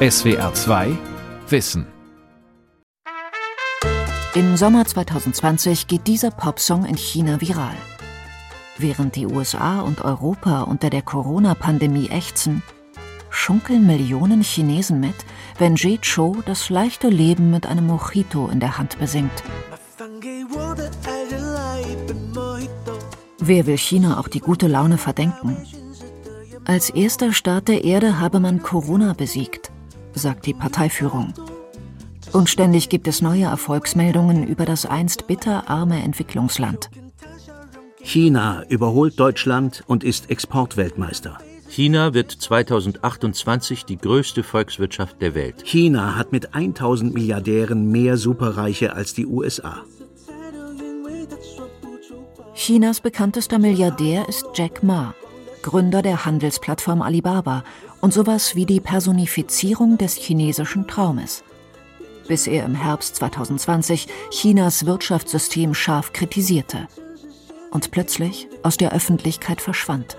SWR 0.00 0.54
2 0.54 0.96
Wissen 1.48 1.84
Im 4.36 4.56
Sommer 4.56 4.84
2020 4.84 5.88
geht 5.88 6.06
dieser 6.06 6.30
Popsong 6.30 6.84
in 6.84 6.96
China 6.96 7.40
viral. 7.40 7.74
Während 8.76 9.16
die 9.16 9.26
USA 9.26 9.80
und 9.80 10.02
Europa 10.02 10.62
unter 10.62 10.88
der 10.88 11.02
Corona-Pandemie 11.02 12.10
ächzen, 12.10 12.62
schunkeln 13.28 13.88
Millionen 13.88 14.42
Chinesen 14.42 15.00
mit, 15.00 15.16
wenn 15.58 15.74
Jie 15.74 15.98
Chou 15.98 16.42
das 16.46 16.70
leichte 16.70 17.08
Leben 17.08 17.50
mit 17.50 17.66
einem 17.66 17.88
Mojito 17.88 18.46
in 18.46 18.60
der 18.60 18.78
Hand 18.78 19.00
besingt. 19.00 19.42
Wer 23.40 23.66
will 23.66 23.78
China 23.78 24.20
auch 24.20 24.28
die 24.28 24.38
gute 24.38 24.68
Laune 24.68 24.96
verdenken? 24.96 25.56
Als 26.64 26.88
erster 26.88 27.32
Staat 27.32 27.66
der 27.66 27.82
Erde 27.82 28.20
habe 28.20 28.38
man 28.38 28.62
Corona 28.62 29.12
besiegt, 29.12 29.72
sagt 30.18 30.46
die 30.46 30.54
Parteiführung. 30.54 31.32
Und 32.32 32.50
ständig 32.50 32.88
gibt 32.88 33.08
es 33.08 33.22
neue 33.22 33.44
Erfolgsmeldungen 33.44 34.46
über 34.46 34.66
das 34.66 34.84
einst 34.84 35.26
bitterarme 35.26 36.02
Entwicklungsland. 36.02 36.90
China 38.02 38.64
überholt 38.68 39.18
Deutschland 39.18 39.82
und 39.86 40.04
ist 40.04 40.30
Exportweltmeister. 40.30 41.38
China 41.68 42.14
wird 42.14 42.30
2028 42.32 43.84
die 43.84 43.98
größte 43.98 44.42
Volkswirtschaft 44.42 45.20
der 45.20 45.34
Welt. 45.34 45.62
China 45.64 46.16
hat 46.16 46.32
mit 46.32 46.54
1000 46.54 47.12
Milliardären 47.12 47.90
mehr 47.90 48.16
Superreiche 48.16 48.94
als 48.94 49.14
die 49.14 49.26
USA. 49.26 49.84
Chinas 52.54 53.00
bekanntester 53.00 53.58
Milliardär 53.58 54.28
ist 54.28 54.46
Jack 54.54 54.82
Ma, 54.82 55.14
Gründer 55.62 56.02
der 56.02 56.24
Handelsplattform 56.24 57.02
Alibaba 57.02 57.62
und 58.00 58.12
sowas 58.12 58.54
wie 58.54 58.66
die 58.66 58.80
Personifizierung 58.80 59.98
des 59.98 60.14
chinesischen 60.14 60.86
Traumes. 60.86 61.42
Bis 62.26 62.46
er 62.46 62.64
im 62.64 62.74
Herbst 62.74 63.16
2020 63.16 64.06
Chinas 64.30 64.86
Wirtschaftssystem 64.86 65.74
scharf 65.74 66.12
kritisierte 66.12 66.88
und 67.70 67.90
plötzlich 67.90 68.48
aus 68.62 68.76
der 68.76 68.92
Öffentlichkeit 68.92 69.60
verschwand. 69.60 70.16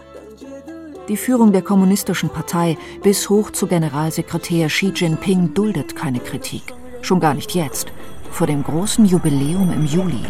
Die 1.08 1.17
Führung 1.17 1.52
der 1.52 1.64
Kommunistischen 1.64 2.30
Partei 2.30 2.78
bis 3.02 3.30
hoch 3.30 3.52
zu 3.52 3.66
Generalsekretär 3.66 4.67
Xi 4.67 4.92
Jinping 4.94 5.54
duldet 5.54 5.95
keine 5.95 6.20
Kritik. 6.20 6.73
Schon 7.02 7.20
gar 7.20 7.34
nicht 7.34 7.56
jetzt, 7.56 7.92
vor 8.30 8.45
dem 8.45 8.64
großen 8.64 9.06
Jubiläum 9.06 9.72
im 9.72 9.86
Juli. 9.86 10.26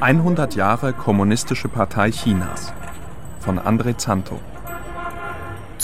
100 0.00 0.56
Jahre 0.56 0.92
Kommunistische 0.92 1.68
Partei 1.68 2.10
Chinas 2.10 2.72
von 3.40 3.58
André 3.60 3.96
Zanto. 3.96 4.40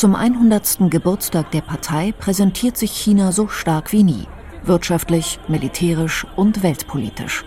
Zum 0.00 0.14
100. 0.14 0.88
Geburtstag 0.88 1.50
der 1.50 1.60
Partei 1.60 2.14
präsentiert 2.18 2.78
sich 2.78 2.90
China 2.90 3.32
so 3.32 3.48
stark 3.48 3.92
wie 3.92 4.02
nie, 4.02 4.26
wirtschaftlich, 4.64 5.38
militärisch 5.46 6.26
und 6.36 6.62
weltpolitisch. 6.62 7.44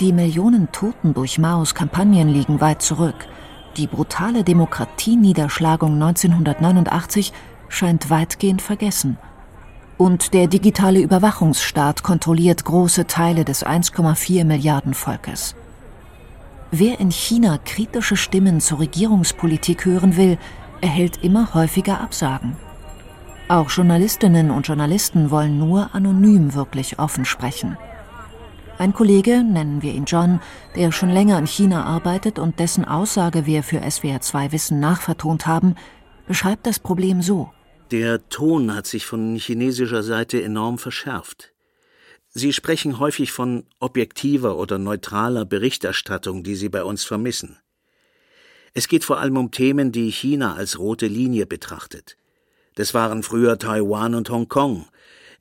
Die 0.00 0.14
Millionen 0.14 0.72
Toten 0.72 1.12
durch 1.12 1.38
Maos 1.38 1.74
Kampagnen 1.74 2.30
liegen 2.30 2.62
weit 2.62 2.80
zurück. 2.80 3.26
Die 3.76 3.86
brutale 3.86 4.42
Demokratieniederschlagung 4.42 5.92
1989 6.02 7.30
scheint 7.68 8.08
weitgehend 8.08 8.62
vergessen. 8.62 9.18
Und 9.98 10.32
der 10.32 10.46
digitale 10.46 11.00
Überwachungsstaat 11.00 12.02
kontrolliert 12.02 12.64
große 12.64 13.06
Teile 13.06 13.44
des 13.44 13.66
1,4 13.66 14.46
Milliarden 14.46 14.94
Volkes. 14.94 15.54
Wer 16.72 17.00
in 17.00 17.10
China 17.10 17.58
kritische 17.58 18.16
Stimmen 18.16 18.60
zur 18.60 18.78
Regierungspolitik 18.78 19.84
hören 19.84 20.16
will, 20.16 20.38
erhält 20.80 21.22
immer 21.22 21.54
häufiger 21.54 22.00
Absagen. 22.00 22.56
Auch 23.48 23.70
Journalistinnen 23.70 24.50
und 24.50 24.66
Journalisten 24.68 25.30
wollen 25.30 25.58
nur 25.58 25.94
anonym 25.94 26.54
wirklich 26.54 26.98
offen 26.98 27.24
sprechen. 27.24 27.76
Ein 28.78 28.94
Kollege, 28.94 29.42
nennen 29.42 29.82
wir 29.82 29.92
ihn 29.92 30.06
John, 30.06 30.40
der 30.74 30.90
schon 30.90 31.10
länger 31.10 31.38
in 31.38 31.46
China 31.46 31.84
arbeitet 31.84 32.38
und 32.38 32.58
dessen 32.58 32.84
Aussage 32.84 33.44
wir 33.44 33.62
für 33.62 33.82
SWR2 33.82 34.52
Wissen 34.52 34.80
nachvertont 34.80 35.46
haben, 35.46 35.74
beschreibt 36.26 36.66
das 36.66 36.78
Problem 36.78 37.20
so. 37.20 37.50
Der 37.90 38.28
Ton 38.28 38.74
hat 38.74 38.86
sich 38.86 39.04
von 39.04 39.34
chinesischer 39.34 40.02
Seite 40.02 40.42
enorm 40.42 40.78
verschärft. 40.78 41.52
Sie 42.28 42.52
sprechen 42.52 43.00
häufig 43.00 43.32
von 43.32 43.64
objektiver 43.80 44.56
oder 44.56 44.78
neutraler 44.78 45.44
Berichterstattung, 45.44 46.44
die 46.44 46.54
Sie 46.54 46.68
bei 46.68 46.84
uns 46.84 47.02
vermissen. 47.02 47.58
Es 48.74 48.88
geht 48.88 49.04
vor 49.04 49.18
allem 49.18 49.36
um 49.36 49.50
Themen, 49.50 49.92
die 49.92 50.10
China 50.10 50.54
als 50.54 50.78
rote 50.78 51.06
Linie 51.06 51.46
betrachtet. 51.46 52.16
Das 52.76 52.94
waren 52.94 53.22
früher 53.22 53.58
Taiwan 53.58 54.14
und 54.14 54.30
Hongkong, 54.30 54.86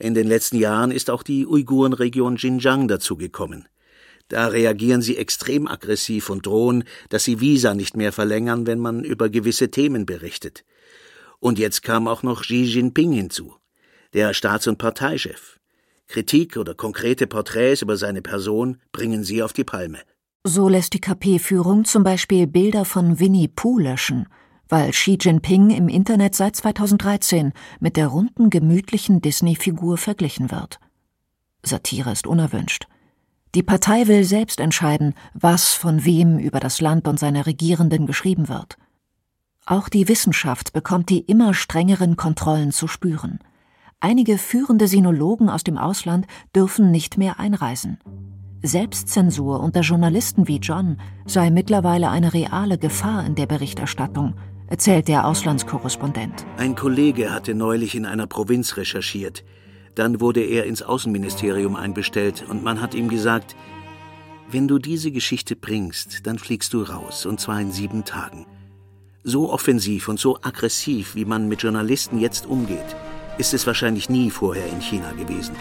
in 0.02 0.14
den 0.14 0.28
letzten 0.28 0.58
Jahren 0.58 0.92
ist 0.92 1.10
auch 1.10 1.24
die 1.24 1.46
Uigurenregion 1.46 2.38
Xinjiang 2.38 2.88
dazugekommen. 2.88 3.68
Da 4.30 4.48
reagieren 4.48 5.02
sie 5.02 5.18
extrem 5.18 5.68
aggressiv 5.68 6.30
und 6.30 6.46
drohen, 6.46 6.86
dass 7.10 7.26
sie 7.26 7.42
Visa 7.42 7.74
nicht 7.74 7.98
mehr 7.98 8.14
verlängern, 8.14 8.66
wenn 8.66 8.80
man 8.80 9.04
über 9.04 9.28
gewisse 9.28 9.72
Themen 9.72 10.06
berichtet. 10.06 10.64
Und 11.40 11.60
jetzt 11.60 11.84
kam 11.84 12.08
auch 12.08 12.24
noch 12.24 12.44
Xi 12.44 12.64
Jinping 12.64 13.12
hinzu, 13.12 13.56
der 14.14 14.34
Staats- 14.34 14.68
und 14.68 14.78
Parteichef. 14.78 15.60
Kritik 16.08 16.56
oder 16.56 16.76
konkrete 16.76 17.28
Porträts 17.28 17.82
über 17.82 17.98
seine 17.98 18.22
Person 18.22 18.78
bringen 18.94 19.26
sie 19.26 19.44
auf 19.44 19.52
die 19.52 19.66
Palme. 19.66 20.00
So 20.50 20.68
lässt 20.68 20.94
die 20.94 21.02
KP-Führung 21.02 21.86
zum 21.86 22.04
Beispiel 22.04 22.48
Bilder 22.48 22.84
von 22.84 23.20
Winnie 23.20 23.48
Pooh 23.48 23.78
löschen 23.78 24.28
weil 24.70 24.92
Xi 24.92 25.18
Jinping 25.20 25.72
im 25.72 25.90
Internet 25.90 26.36
seit 26.36 26.56
2013 26.56 27.54
mit 27.80 27.98
der 27.98 28.08
runden, 28.08 28.52
gemütlichen 28.52 29.20
Disney-Figur 29.20 29.98
verglichen 29.98 30.52
wird. 30.52 30.80
Satire 31.64 32.12
ist 32.12 32.28
unerwünscht. 32.28 32.88
Die 33.56 33.64
Partei 33.64 34.08
will 34.08 34.24
selbst 34.24 34.60
entscheiden, 34.60 35.16
was 35.34 35.74
von 35.74 36.06
wem 36.06 36.38
über 36.38 36.60
das 36.60 36.82
Land 36.82 37.08
und 37.08 37.20
seine 37.20 37.48
Regierenden 37.48 38.06
geschrieben 38.06 38.48
wird. 38.48 38.78
Auch 39.66 39.90
die 39.90 40.08
Wissenschaft 40.08 40.72
bekommt 40.72 41.10
die 41.10 41.22
immer 41.22 41.56
strengeren 41.56 42.16
Kontrollen 42.16 42.72
zu 42.72 42.88
spüren. 42.88 43.40
Einige 44.00 44.38
führende 44.38 44.88
Sinologen 44.88 45.50
aus 45.50 45.64
dem 45.64 45.80
Ausland 45.80 46.28
dürfen 46.56 46.92
nicht 46.92 47.18
mehr 47.18 47.40
einreisen. 47.40 47.98
Selbstzensur 48.62 49.62
unter 49.62 49.82
Journalisten 49.82 50.48
wie 50.50 50.58
John 50.58 50.98
sei 51.26 51.50
mittlerweile 51.50 52.10
eine 52.10 52.34
reale 52.34 52.78
Gefahr 52.78 53.26
in 53.26 53.36
der 53.36 53.46
Berichterstattung, 53.46 54.34
erzählt 54.68 55.08
der 55.08 55.26
Auslandskorrespondent. 55.26 56.46
Ein 56.58 56.76
Kollege 56.76 57.32
hatte 57.32 57.56
neulich 57.56 57.96
in 57.96 58.06
einer 58.06 58.28
Provinz 58.28 58.76
recherchiert. 58.76 59.46
Dann 59.96 60.20
wurde 60.20 60.42
er 60.42 60.66
ins 60.66 60.82
Außenministerium 60.82 61.78
einbestellt 61.78 62.44
und 62.50 62.62
man 62.64 62.82
hat 62.82 62.94
ihm 62.94 63.08
gesagt, 63.08 63.56
wenn 64.52 64.68
du 64.68 64.78
diese 64.78 65.12
Geschichte 65.12 65.56
bringst, 65.56 66.28
dann 66.28 66.38
fliegst 66.38 66.74
du 66.74 66.84
raus, 66.84 67.26
und 67.26 67.40
zwar 67.40 67.62
in 67.62 67.72
sieben 67.72 68.04
Tagen. 68.04 68.46
So 69.24 69.54
offensiv 69.54 70.10
und 70.10 70.20
so 70.20 70.38
aggressiv, 70.42 71.16
wie 71.16 71.26
man 71.26 71.48
mit 71.48 71.62
Journalisten 71.62 72.20
jetzt 72.20 72.46
umgeht, 72.46 72.96
ist 73.38 73.54
es 73.54 73.66
wahrscheinlich 73.68 74.10
nie 74.10 74.30
vorher 74.30 74.68
in 74.68 74.82
China 74.82 75.12
gewesen. 75.14 75.56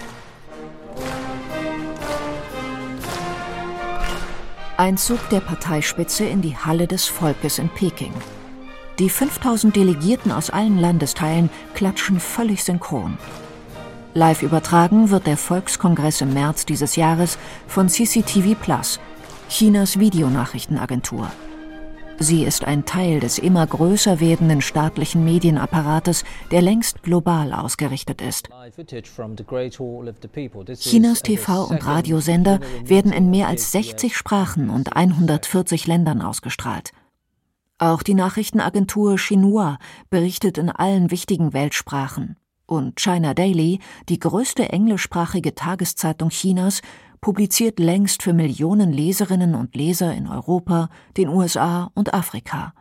Einzug 4.79 5.19
der 5.31 5.41
Parteispitze 5.41 6.25
in 6.25 6.41
die 6.41 6.57
Halle 6.57 6.87
des 6.87 7.07
Volkes 7.07 7.59
in 7.59 7.69
Peking. 7.69 8.13
Die 9.01 9.11
5000 9.11 9.75
Delegierten 9.75 10.31
aus 10.31 10.51
allen 10.51 10.79
Landesteilen 10.79 11.51
klatschen 11.75 12.21
völlig 12.21 12.63
synchron. 12.63 13.19
Live 14.15 14.43
übertragen 14.43 15.11
wird 15.11 15.27
der 15.27 15.37
Volkskongress 15.37 16.21
im 16.21 16.33
März 16.33 16.65
dieses 16.65 16.95
Jahres 16.95 17.39
von 17.67 17.89
CCTV 17.89 18.55
Plus, 18.55 19.01
Chinas 19.49 19.99
Videonachrichtenagentur. 19.99 21.29
Sie 22.21 22.45
ist 22.45 22.65
ein 22.65 22.85
Teil 22.85 23.19
des 23.19 23.39
immer 23.41 23.67
größer 23.67 24.21
werdenden 24.21 24.61
staatlichen 24.61 25.25
Medienapparates, 25.25 26.23
der 26.53 26.63
längst 26.63 27.03
global 27.03 27.53
ausgerichtet 27.53 28.23
ist. 28.23 28.49
Chinas 30.77 31.25
TV- 31.25 31.69
und 31.69 31.85
Radiosender 31.85 32.61
werden 32.85 33.13
in 33.13 33.29
mehr 33.29 33.49
als 33.49 33.73
60 33.73 34.17
Sprachen 34.17 34.71
und 34.71 34.95
140 34.95 35.89
Ländern 35.89 36.23
ausgestrahlt. 36.23 36.93
Auch 37.79 38.05
die 38.05 38.15
Nachrichtenagentur 38.15 39.17
Xinhua 39.17 39.79
berichtet 40.11 40.59
in 40.59 40.71
allen 40.71 41.11
wichtigen 41.11 41.53
Weltsprachen. 41.53 42.37
Und 42.67 43.01
China 43.01 43.35
Daily, 43.35 43.81
die 44.09 44.21
größte 44.21 44.69
englischsprachige 44.69 45.57
Tageszeitung 45.57 46.29
Chinas, 46.29 46.81
publiziert 47.21 47.81
längst 47.81 48.23
für 48.23 48.33
Millionen 48.33 48.93
Leserinnen 48.93 49.57
und 49.57 49.75
Leser 49.75 50.15
in 50.15 50.29
Europa, 50.29 50.89
den 51.17 51.29
USA 51.29 51.91
und 51.95 52.15
Afrika. 52.15 52.75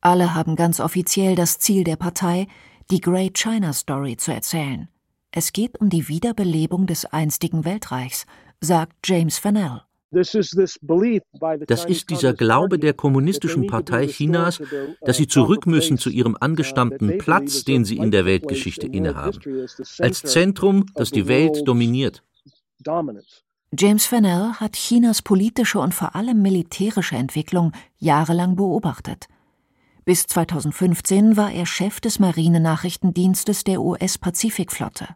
Alle 0.00 0.36
haben 0.36 0.54
ganz 0.54 0.78
offiziell 0.78 1.34
das 1.34 1.58
Ziel 1.58 1.82
der 1.82 1.96
Partei, 1.96 2.46
die 2.92 3.00
Great 3.00 3.34
China 3.36 3.72
Story 3.72 4.16
zu 4.16 4.32
erzählen. 4.32 4.88
Es 5.30 5.52
geht 5.52 5.80
um 5.80 5.90
die 5.90 6.08
Wiederbelebung 6.08 6.86
des 6.86 7.04
einstigen 7.04 7.64
Weltreichs, 7.64 8.26
sagt 8.60 8.94
James 9.04 9.38
Fennell. 9.38 9.82
Das 10.10 10.34
ist 10.34 12.08
dieser 12.08 12.32
Glaube 12.32 12.78
der 12.78 12.94
Kommunistischen 12.94 13.66
Partei 13.66 14.06
Chinas, 14.06 14.62
dass 15.02 15.18
sie 15.18 15.26
zurück 15.26 15.66
müssen 15.66 15.98
zu 15.98 16.08
ihrem 16.08 16.34
angestammten 16.40 17.18
Platz, 17.18 17.64
den 17.64 17.84
sie 17.84 17.98
in 17.98 18.10
der 18.10 18.24
Weltgeschichte 18.24 18.86
innehaben, 18.86 19.66
als 19.98 20.22
Zentrum, 20.22 20.86
das 20.94 21.10
die 21.10 21.28
Welt 21.28 21.68
dominiert. 21.68 22.24
James 23.78 24.06
Fennell 24.06 24.52
hat 24.54 24.76
Chinas 24.76 25.20
politische 25.20 25.78
und 25.78 25.92
vor 25.92 26.16
allem 26.16 26.40
militärische 26.40 27.16
Entwicklung 27.16 27.72
jahrelang 27.98 28.56
beobachtet. 28.56 29.28
Bis 30.06 30.26
2015 30.26 31.36
war 31.36 31.52
er 31.52 31.66
Chef 31.66 32.00
des 32.00 32.18
Marinenachrichtendienstes 32.18 33.64
der 33.64 33.82
US-Pazifikflotte. 33.82 35.08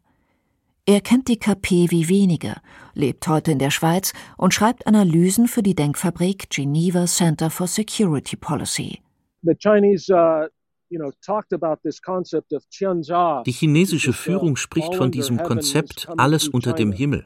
Er 0.92 1.00
kennt 1.00 1.28
die 1.28 1.38
KP 1.38 1.90
wie 1.90 2.10
wenige, 2.10 2.56
lebt 2.92 3.26
heute 3.26 3.50
in 3.50 3.58
der 3.58 3.70
Schweiz 3.70 4.12
und 4.36 4.52
schreibt 4.52 4.86
Analysen 4.86 5.48
für 5.48 5.62
die 5.62 5.74
Denkfabrik 5.74 6.50
Geneva 6.50 7.06
Center 7.06 7.48
for 7.48 7.66
Security 7.66 8.36
Policy. 8.36 9.00
Uh, 9.42 9.52
die 13.46 13.52
chinesische 13.52 14.12
Führung 14.12 14.56
spricht 14.56 14.94
von 14.94 15.10
diesem 15.10 15.42
Konzept 15.42 16.08
alles 16.18 16.48
unter 16.48 16.74
dem 16.74 16.92
Himmel, 16.92 17.24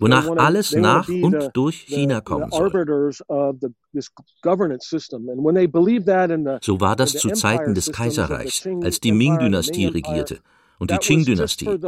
wonach 0.00 0.28
alles 0.36 0.74
nach 0.74 1.08
und 1.08 1.50
durch 1.52 1.82
China 1.86 2.20
kommen 2.20 2.50
soll. 2.50 2.72
So 6.60 6.80
war 6.80 6.96
das 6.96 7.12
zu 7.12 7.30
Zeiten 7.30 7.74
des 7.76 7.92
Kaiserreichs, 7.92 8.68
als 8.82 8.98
die 8.98 9.12
Ming-Dynastie 9.12 9.86
regierte 9.86 10.40
und 10.80 10.90
die 10.90 10.96
Qing-Dynastie. 10.96 11.78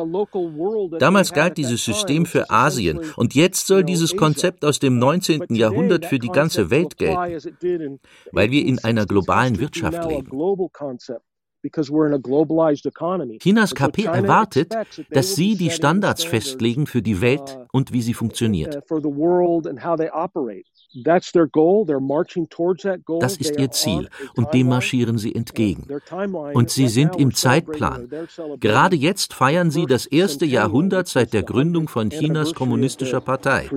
Damals 1.01 1.33
galt 1.33 1.57
dieses 1.57 1.85
System 1.85 2.27
für 2.27 2.51
Asien 2.51 3.01
und 3.17 3.35
jetzt 3.35 3.67
soll 3.67 3.83
dieses 3.83 4.15
Konzept 4.17 4.65
aus 4.65 4.79
dem 4.79 4.99
19. 4.99 5.55
Jahrhundert 5.55 6.07
für 6.07 6.21
die 6.21 6.29
ganze 6.29 6.71
Welt 6.71 6.99
gelten, 6.99 7.99
weil 8.31 8.51
wir 8.53 8.65
in 8.65 8.79
einer 8.85 9.07
globalen 9.07 9.59
Wirtschaft 9.59 10.09
leben. 10.09 10.31
Chinas 13.39 13.75
KP 13.75 14.05
erwartet, 14.05 14.75
dass 15.11 15.35
sie 15.35 15.57
die 15.57 15.71
Standards 15.71 16.25
festlegen 16.25 16.87
für 16.87 17.03
die 17.03 17.21
Welt 17.21 17.59
und 17.73 17.93
wie 17.93 18.03
sie 18.03 18.15
funktioniert. 18.15 18.83
Das 23.21 23.37
ist 23.37 23.59
ihr 23.59 23.71
Ziel 23.71 24.09
und 24.37 24.55
dem 24.55 24.69
marschieren 24.69 25.19
sie 25.19 25.35
entgegen. 25.35 25.87
Und 26.55 26.71
sie 26.71 26.89
sind 26.89 27.17
im 27.17 27.35
Zeitplan. 27.35 28.09
Gerade 28.61 28.97
jetzt 28.97 29.35
feiern 29.35 29.71
sie 29.71 29.87
das 29.87 30.07
erste 30.07 30.45
Jahrhundert 30.45 31.09
seit 31.09 31.33
der 31.33 31.43
Gründung 31.43 31.89
von 31.89 32.11
Chinas 32.11 32.55
kommunistischer 32.55 33.21
Partei. 33.21 33.71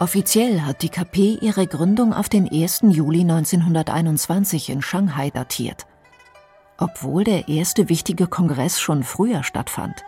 Offiziell 0.00 0.62
hat 0.62 0.80
die 0.80 0.88
KP 0.88 1.36
ihre 1.42 1.66
Gründung 1.66 2.14
auf 2.14 2.30
den 2.30 2.50
1. 2.50 2.84
Juli 2.88 3.20
1921 3.20 4.70
in 4.70 4.80
Shanghai 4.80 5.28
datiert. 5.28 5.86
Obwohl 6.78 7.22
der 7.22 7.48
erste 7.48 7.90
wichtige 7.90 8.26
Kongress 8.26 8.80
schon 8.80 9.02
früher 9.02 9.42
stattfand. 9.42 10.02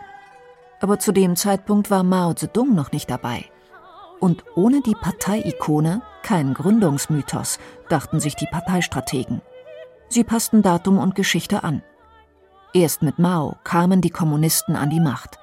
Aber 0.81 0.97
zu 0.97 1.11
dem 1.11 1.35
Zeitpunkt 1.35 1.91
war 1.91 2.01
Mao 2.01 2.33
Zedong 2.33 2.73
noch 2.73 2.91
nicht 2.91 3.07
dabei. 3.11 3.45
Und 4.19 4.43
ohne 4.55 4.81
die 4.81 4.95
Parteiikone 4.99 6.01
kein 6.23 6.55
Gründungsmythos, 6.55 7.59
dachten 7.87 8.19
sich 8.19 8.35
die 8.35 8.47
Parteistrategen. 8.47 9.43
Sie 10.09 10.23
passten 10.23 10.63
Datum 10.63 10.97
und 10.97 11.13
Geschichte 11.13 11.63
an. 11.63 11.83
Erst 12.73 13.03
mit 13.03 13.19
Mao 13.19 13.57
kamen 13.63 14.01
die 14.01 14.09
Kommunisten 14.09 14.75
an 14.75 14.89
die 14.89 15.01
Macht. 15.01 15.37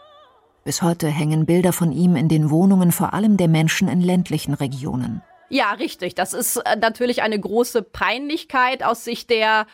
Bis 0.65 0.83
heute 0.83 1.09
hängen 1.09 1.47
Bilder 1.47 1.73
von 1.73 1.91
ihm 1.91 2.17
in 2.17 2.29
den 2.29 2.51
Wohnungen 2.51 2.93
vor 2.93 3.15
allem 3.15 3.37
der 3.37 3.49
Menschen 3.49 3.89
in 3.89 4.01
ländlichen 4.01 4.55
Regionen. 4.55 5.23
Ja, 5.49 5.73
richtig. 5.73 6.15
Das 6.15 6.33
ist 6.33 6.57
äh, 6.57 6.77
natürlich 6.77 7.23
eine 7.23 7.39
große 7.39 7.83
Peinlichkeit 7.83 8.85
aus 8.85 9.05
Sicht 9.05 9.31
der 9.31 9.67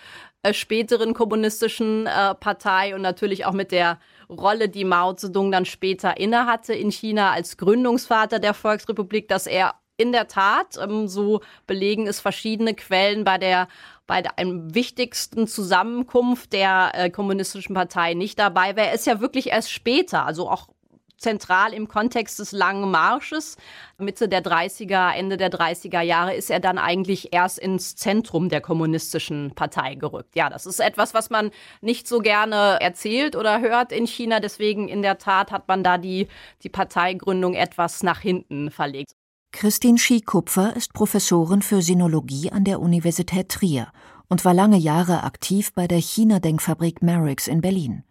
äh, 0.42 0.54
späteren 0.54 1.12
kommunistischen 1.12 2.06
äh, 2.06 2.34
Partei 2.34 2.94
und 2.94 3.02
natürlich 3.02 3.44
auch 3.44 3.52
mit 3.52 3.72
der 3.72 3.98
Rolle, 4.30 4.68
die 4.68 4.84
Mao 4.84 5.12
Zedong 5.12 5.52
dann 5.52 5.64
später 5.64 6.18
innehatte 6.18 6.72
in 6.72 6.90
China 6.90 7.32
als 7.32 7.56
Gründungsvater 7.56 8.38
der 8.38 8.54
Volksrepublik, 8.54 9.28
dass 9.28 9.46
er 9.46 9.74
in 9.98 10.12
der 10.12 10.28
Tat, 10.28 10.78
ähm, 10.80 11.08
so 11.08 11.40
belegen 11.66 12.06
es 12.06 12.20
verschiedene 12.20 12.74
Quellen 12.74 13.24
bei 13.24 13.38
der 13.38 13.68
bei 14.06 14.22
einem 14.36 14.72
wichtigsten 14.72 15.48
Zusammenkunft 15.48 16.52
der 16.52 16.92
äh, 16.94 17.10
kommunistischen 17.10 17.74
Partei 17.74 18.14
nicht 18.14 18.38
dabei 18.38 18.76
war. 18.76 18.84
Er 18.84 18.94
ist 18.94 19.06
ja 19.06 19.20
wirklich 19.20 19.48
erst 19.48 19.72
später, 19.72 20.24
also 20.24 20.48
auch 20.48 20.68
zentral 21.16 21.72
im 21.72 21.88
Kontext 21.88 22.38
des 22.38 22.52
langen 22.52 22.90
Marsches. 22.90 23.56
Mitte 23.98 24.28
der 24.28 24.42
30er, 24.42 25.12
Ende 25.12 25.36
der 25.36 25.50
30er 25.50 26.00
Jahre 26.00 26.34
ist 26.34 26.50
er 26.50 26.60
dann 26.60 26.78
eigentlich 26.78 27.32
erst 27.32 27.58
ins 27.58 27.96
Zentrum 27.96 28.48
der 28.48 28.60
kommunistischen 28.60 29.52
Partei 29.54 29.94
gerückt. 29.94 30.36
Ja, 30.36 30.50
das 30.50 30.66
ist 30.66 30.80
etwas, 30.80 31.14
was 31.14 31.30
man 31.30 31.50
nicht 31.80 32.06
so 32.06 32.18
gerne 32.18 32.78
erzählt 32.80 33.36
oder 33.36 33.60
hört 33.60 33.92
in 33.92 34.06
China. 34.06 34.40
Deswegen 34.40 34.88
in 34.88 35.02
der 35.02 35.18
Tat 35.18 35.50
hat 35.52 35.68
man 35.68 35.82
da 35.82 35.98
die, 35.98 36.28
die 36.62 36.68
Parteigründung 36.68 37.54
etwas 37.54 38.02
nach 38.02 38.20
hinten 38.20 38.70
verlegt. 38.70 39.12
Christine 39.52 39.98
Schiekupfer 39.98 40.76
ist 40.76 40.92
Professorin 40.92 41.62
für 41.62 41.80
Sinologie 41.80 42.52
an 42.52 42.64
der 42.64 42.80
Universität 42.80 43.48
Trier 43.48 43.90
und 44.28 44.44
war 44.44 44.52
lange 44.52 44.76
Jahre 44.76 45.22
aktiv 45.22 45.72
bei 45.72 45.86
der 45.86 45.98
China-Denkfabrik 45.98 47.00
Merix 47.00 47.46
in 47.46 47.60
Berlin. 47.60 48.02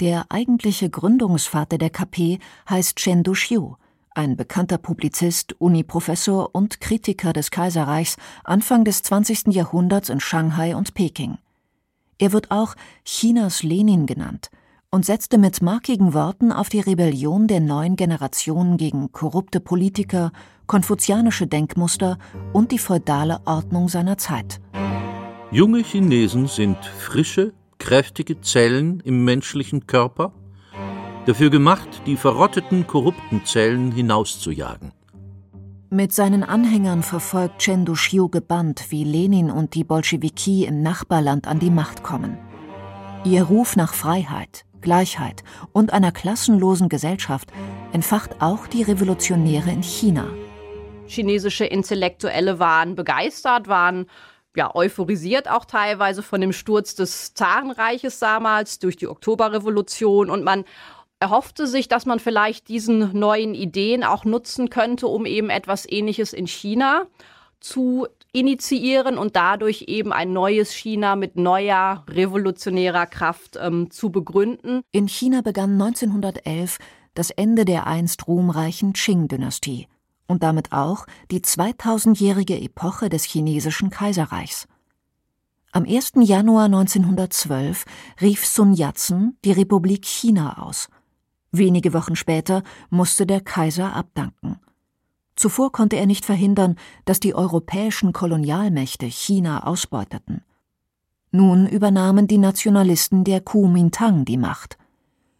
Der 0.00 0.26
eigentliche 0.28 0.90
Gründungsvater 0.90 1.76
der 1.76 1.90
KP 1.90 2.38
heißt 2.70 2.96
Chen 2.96 3.24
Duxiu, 3.24 3.74
ein 4.14 4.36
bekannter 4.36 4.78
Publizist, 4.78 5.60
Uniprofessor 5.60 6.50
und 6.52 6.80
Kritiker 6.80 7.32
des 7.32 7.50
Kaiserreichs 7.50 8.16
Anfang 8.44 8.84
des 8.84 9.02
20. 9.02 9.48
Jahrhunderts 9.48 10.08
in 10.08 10.20
Shanghai 10.20 10.76
und 10.76 10.94
Peking. 10.94 11.38
Er 12.18 12.32
wird 12.32 12.52
auch 12.52 12.76
Chinas 13.04 13.64
Lenin 13.64 14.06
genannt 14.06 14.50
und 14.90 15.04
setzte 15.04 15.36
mit 15.36 15.62
markigen 15.62 16.14
Worten 16.14 16.52
auf 16.52 16.68
die 16.68 16.80
Rebellion 16.80 17.48
der 17.48 17.60
neuen 17.60 17.96
Generation 17.96 18.76
gegen 18.76 19.10
korrupte 19.10 19.58
Politiker, 19.58 20.30
konfuzianische 20.68 21.48
Denkmuster 21.48 22.18
und 22.52 22.70
die 22.70 22.78
feudale 22.78 23.40
Ordnung 23.46 23.88
seiner 23.88 24.16
Zeit. 24.16 24.60
Junge 25.50 25.82
Chinesen 25.82 26.46
sind 26.46 26.76
frische, 26.84 27.52
kräftige 27.78 28.40
Zellen 28.40 29.00
im 29.00 29.24
menschlichen 29.24 29.86
Körper, 29.86 30.32
dafür 31.26 31.50
gemacht, 31.50 31.88
die 32.06 32.16
verrotteten, 32.16 32.86
korrupten 32.86 33.44
Zellen 33.44 33.92
hinauszujagen. 33.92 34.92
Mit 35.90 36.12
seinen 36.12 36.44
Anhängern 36.44 37.02
verfolgt 37.02 37.60
Chen 37.60 37.86
Duxiu 37.86 38.28
gebannt, 38.28 38.86
wie 38.90 39.04
Lenin 39.04 39.50
und 39.50 39.74
die 39.74 39.84
Bolschewiki 39.84 40.66
im 40.66 40.82
Nachbarland 40.82 41.46
an 41.46 41.60
die 41.60 41.70
Macht 41.70 42.02
kommen. 42.02 42.36
Ihr 43.24 43.44
Ruf 43.44 43.74
nach 43.74 43.94
Freiheit, 43.94 44.64
Gleichheit 44.82 45.44
und 45.72 45.92
einer 45.92 46.12
klassenlosen 46.12 46.88
Gesellschaft 46.88 47.50
entfacht 47.92 48.42
auch 48.42 48.66
die 48.66 48.82
Revolutionäre 48.82 49.70
in 49.70 49.82
China. 49.82 50.26
Chinesische 51.06 51.64
Intellektuelle 51.64 52.58
waren 52.58 52.94
begeistert, 52.94 53.66
waren 53.66 54.06
ja, 54.56 54.74
euphorisiert 54.74 55.48
auch 55.48 55.64
teilweise 55.64 56.22
von 56.22 56.40
dem 56.40 56.52
Sturz 56.52 56.94
des 56.94 57.34
Zarenreiches 57.34 58.18
damals 58.18 58.78
durch 58.78 58.96
die 58.96 59.08
Oktoberrevolution 59.08 60.30
und 60.30 60.44
man 60.44 60.64
erhoffte 61.20 61.66
sich, 61.66 61.88
dass 61.88 62.06
man 62.06 62.20
vielleicht 62.20 62.68
diesen 62.68 63.18
neuen 63.18 63.54
Ideen 63.54 64.04
auch 64.04 64.24
nutzen 64.24 64.70
könnte, 64.70 65.06
um 65.08 65.26
eben 65.26 65.50
etwas 65.50 65.88
Ähnliches 65.88 66.32
in 66.32 66.46
China 66.46 67.06
zu 67.60 68.06
initiieren 68.32 69.18
und 69.18 69.34
dadurch 69.34 69.84
eben 69.88 70.12
ein 70.12 70.32
neues 70.32 70.72
China 70.72 71.16
mit 71.16 71.36
neuer 71.36 72.04
revolutionärer 72.08 73.06
Kraft 73.06 73.58
ähm, 73.60 73.90
zu 73.90 74.10
begründen. 74.10 74.82
In 74.92 75.08
China 75.08 75.40
begann 75.40 75.72
1911 75.72 76.78
das 77.14 77.30
Ende 77.30 77.64
der 77.64 77.86
einst 77.86 78.28
ruhmreichen 78.28 78.92
Qing-Dynastie 78.92 79.88
und 80.28 80.44
damit 80.44 80.72
auch 80.72 81.06
die 81.32 81.40
2000-jährige 81.40 82.60
Epoche 82.60 83.08
des 83.08 83.24
chinesischen 83.24 83.90
Kaiserreichs. 83.90 84.68
Am 85.72 85.84
1. 85.84 86.12
Januar 86.20 86.66
1912 86.66 87.84
rief 88.20 88.46
Sun 88.46 88.72
Yat-sen 88.72 89.36
die 89.44 89.52
Republik 89.52 90.06
China 90.06 90.62
aus. 90.62 90.88
Wenige 91.50 91.92
Wochen 91.92 92.14
später 92.14 92.62
musste 92.90 93.26
der 93.26 93.40
Kaiser 93.40 93.94
abdanken. 93.94 94.60
Zuvor 95.36 95.72
konnte 95.72 95.96
er 95.96 96.06
nicht 96.06 96.24
verhindern, 96.24 96.76
dass 97.04 97.20
die 97.20 97.34
europäischen 97.34 98.12
Kolonialmächte 98.12 99.06
China 99.06 99.66
ausbeuteten. 99.66 100.42
Nun 101.30 101.66
übernahmen 101.68 102.26
die 102.26 102.38
Nationalisten 102.38 103.24
der 103.24 103.40
Kuomintang 103.40 104.24
die 104.24 104.38
Macht. 104.38 104.78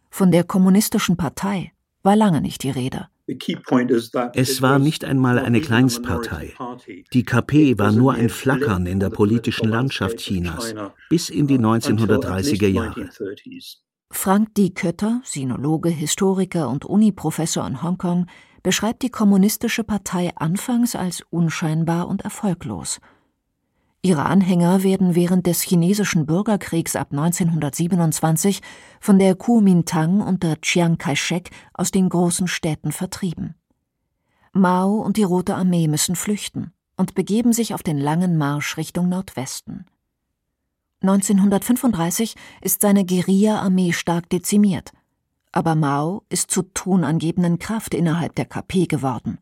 Von 0.09 0.31
der 0.31 0.43
kommunistischen 0.43 1.17
Partei 1.17 1.73
war 2.03 2.15
lange 2.15 2.41
nicht 2.41 2.63
die 2.63 2.69
Rede. 2.69 3.07
Es 4.33 4.61
war 4.61 4.79
nicht 4.79 5.05
einmal 5.05 5.39
eine 5.39 5.61
Kleinstpartei. 5.61 6.53
Die 7.13 7.23
KP 7.23 7.77
war 7.77 7.91
nur 7.91 8.13
ein 8.13 8.29
Flackern 8.29 8.85
in 8.85 8.99
der 8.99 9.09
politischen 9.09 9.69
Landschaft 9.69 10.17
Chinas 10.17 10.73
bis 11.09 11.29
in 11.29 11.47
die 11.47 11.59
1930er 11.59 12.67
Jahre. 12.67 13.09
Frank 14.11 14.55
D. 14.55 14.71
Kötter, 14.71 15.21
Sinologe, 15.23 15.89
Historiker 15.89 16.69
und 16.69 16.85
Uniprofessor 16.85 17.67
in 17.67 17.83
Hongkong, 17.83 18.25
beschreibt 18.63 19.03
die 19.03 19.11
Kommunistische 19.11 19.83
Partei 19.83 20.31
anfangs 20.35 20.95
als 20.95 21.21
unscheinbar 21.29 22.07
und 22.07 22.23
erfolglos. 22.23 22.99
Ihre 24.01 24.25
Anhänger 24.25 24.83
werden 24.83 25.13
während 25.13 25.45
des 25.45 25.61
chinesischen 25.61 26.25
Bürgerkriegs 26.25 26.95
ab 26.95 27.09
1927 27.11 28.61
von 29.01 29.19
der 29.19 29.35
Kuomintang 29.35 30.21
unter 30.21 30.59
Chiang 30.61 30.97
Kai-shek 30.97 31.49
aus 31.73 31.91
den 31.91 32.07
großen 32.07 32.47
Städten 32.47 32.93
vertrieben. 32.93 33.55
Mao 34.53 35.01
und 35.01 35.17
die 35.17 35.23
Rote 35.23 35.55
Armee 35.55 35.89
müssen 35.89 36.15
flüchten 36.15 36.71
und 36.95 37.13
begeben 37.13 37.51
sich 37.51 37.73
auf 37.73 37.83
den 37.83 37.97
langen 37.97 38.37
Marsch 38.37 38.77
Richtung 38.77 39.09
Nordwesten. 39.09 39.85
1935 41.01 42.35
ist 42.61 42.81
seine 42.81 43.05
Guerilla-Armee 43.05 43.91
stark 43.91 44.29
dezimiert, 44.29 44.91
aber 45.51 45.75
Mao 45.75 46.23
ist 46.29 46.51
zur 46.51 46.73
tonangebenden 46.73 47.59
Kraft 47.59 47.93
innerhalb 47.93 48.35
der 48.35 48.45
KP 48.45 48.85
geworden. 48.85 49.39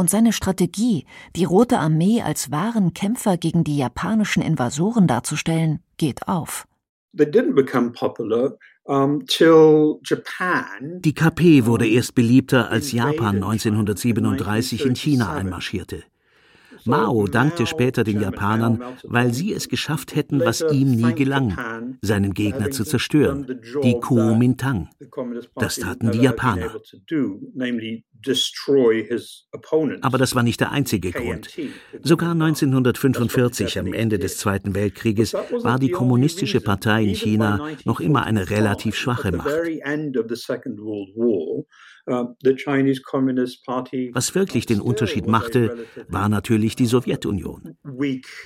Und 0.00 0.08
seine 0.08 0.32
Strategie, 0.32 1.04
die 1.36 1.44
Rote 1.44 1.78
Armee 1.78 2.22
als 2.22 2.50
wahren 2.50 2.94
Kämpfer 2.94 3.36
gegen 3.36 3.64
die 3.64 3.76
japanischen 3.76 4.42
Invasoren 4.42 5.06
darzustellen, 5.06 5.80
geht 5.98 6.26
auf. 6.26 6.66
Die 7.12 7.26
KP 11.12 11.66
wurde 11.66 11.86
erst 11.86 12.14
beliebter, 12.14 12.70
als 12.70 12.92
Japan 12.92 13.34
1937 13.44 14.86
in 14.86 14.96
China 14.96 15.34
einmarschierte. 15.34 16.02
Mao 16.84 17.26
dankte 17.26 17.66
später 17.66 18.04
den 18.04 18.20
Japanern, 18.20 18.82
weil 19.04 19.32
sie 19.32 19.52
es 19.52 19.68
geschafft 19.68 20.14
hätten, 20.14 20.40
was 20.40 20.64
ihm 20.72 20.92
nie 20.92 21.14
gelang, 21.14 21.96
seinen 22.02 22.34
Gegner 22.34 22.70
zu 22.70 22.84
zerstören, 22.84 23.60
die 23.82 23.98
Kuomintang. 24.00 24.88
Das 25.56 25.76
taten 25.76 26.10
die 26.10 26.20
Japaner. 26.20 26.70
Aber 30.02 30.18
das 30.18 30.34
war 30.34 30.42
nicht 30.42 30.60
der 30.60 30.72
einzige 30.72 31.10
Grund. 31.10 31.48
Sogar 32.02 32.32
1945, 32.32 33.78
am 33.78 33.92
Ende 33.92 34.18
des 34.18 34.36
Zweiten 34.38 34.74
Weltkrieges, 34.74 35.32
war 35.32 35.78
die 35.78 35.90
Kommunistische 35.90 36.60
Partei 36.60 37.04
in 37.04 37.14
China 37.14 37.70
noch 37.84 38.00
immer 38.00 38.24
eine 38.24 38.50
relativ 38.50 38.94
schwache 38.96 39.32
Macht. 39.32 39.48
Uh, 42.06 42.34
Was 44.12 44.34
wirklich 44.34 44.66
den 44.66 44.80
Unterschied 44.80 45.26
machte, 45.26 45.86
war 46.08 46.28
natürlich 46.28 46.76
die 46.76 46.86
Sowjetunion. 46.86 47.76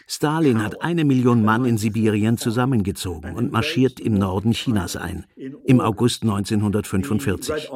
Stalin 0.07 0.63
hat 0.63 0.83
eine 0.83 1.05
Million 1.05 1.45
Mann 1.45 1.65
in 1.65 1.79
Sibirien 1.79 2.37
zusammengezogen 2.37 3.35
und 3.35 3.53
marschiert 3.53 4.01
im 4.01 4.15
Norden 4.15 4.53
Chinas 4.53 4.97
ein, 4.97 5.27
im 5.37 5.81
August 5.81 6.23
1945. 6.23 7.71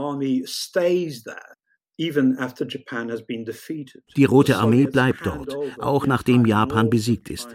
Die 4.16 4.24
Rote 4.24 4.56
Armee 4.58 4.86
bleibt 4.86 5.26
dort, 5.26 5.56
auch 5.78 6.06
nachdem 6.06 6.44
Japan 6.46 6.90
besiegt 6.90 7.28
ist. 7.28 7.48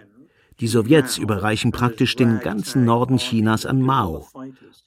Die 0.63 0.69
Sowjets 0.69 1.17
überreichen 1.17 1.73
praktisch 1.73 2.15
den 2.15 2.39
ganzen 2.39 2.85
Norden 2.85 3.17
Chinas 3.17 3.65
an 3.65 3.81
Mao 3.81 4.29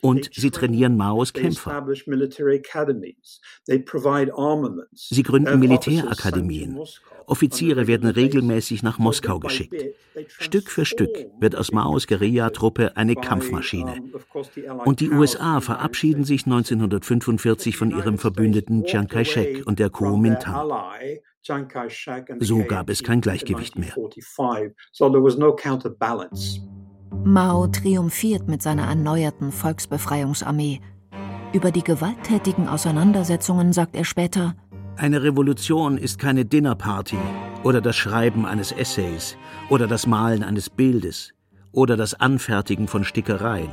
und 0.01 0.31
sie 0.33 0.51
trainieren 0.51 0.97
Maos 0.97 1.35
Kämpfer. 1.35 1.87
Sie 4.95 5.23
gründen 5.23 5.59
Militärakademien. 5.59 6.79
Offiziere 7.27 7.87
werden 7.87 8.09
regelmäßig 8.09 8.83
nach 8.83 8.99
Moskau 8.99 9.39
geschickt. 9.39 9.85
Stück 10.29 10.71
für 10.71 10.87
Stück 10.87 11.27
wird 11.41 11.55
aus 11.55 11.73
Maos 11.73 12.07
Guerillatruppe 12.07 12.97
eine 12.97 13.15
Kampfmaschine. 13.15 13.97
Und 14.87 15.01
die 15.01 15.11
USA 15.11 15.61
verabschieden 15.61 16.25
sich 16.25 16.47
1945 16.47 17.77
von 17.77 17.91
ihrem 17.91 18.17
Verbündeten 18.17 18.85
Chiang 18.85 19.09
Kai-shek 19.09 19.67
und 19.67 19.79
der 19.79 19.91
Kuomintang. 19.91 20.71
So 22.41 22.65
gab 22.65 22.91
es 22.91 23.03
kein 23.03 23.21
Gleichgewicht 23.21 23.79
mehr. 23.79 23.95
Mao 27.25 27.67
triumphiert 27.69 28.49
mit 28.49 28.63
seiner 28.63 28.85
erneuerten 28.85 29.53
Volksbefreiungsarmee. 29.53 30.81
Über 31.53 31.71
die 31.71 31.83
gewalttätigen 31.83 32.69
Auseinandersetzungen 32.69 33.73
sagt 33.73 33.97
er 33.97 34.05
später, 34.05 34.55
eine 34.97 35.23
Revolution 35.23 35.99
ist 35.99 36.19
keine 36.19 36.45
Dinnerparty 36.47 37.19
oder 37.65 37.81
das 37.81 37.97
Schreiben 37.97 38.47
eines 38.47 38.73
Essays 38.73 39.37
oder 39.69 39.87
das 39.87 40.07
Malen 40.07 40.43
eines 40.43 40.71
Bildes 40.71 41.33
oder 41.71 41.97
das 41.97 42.15
Anfertigen 42.15 42.89
von 42.89 43.05
Stickereien. 43.05 43.71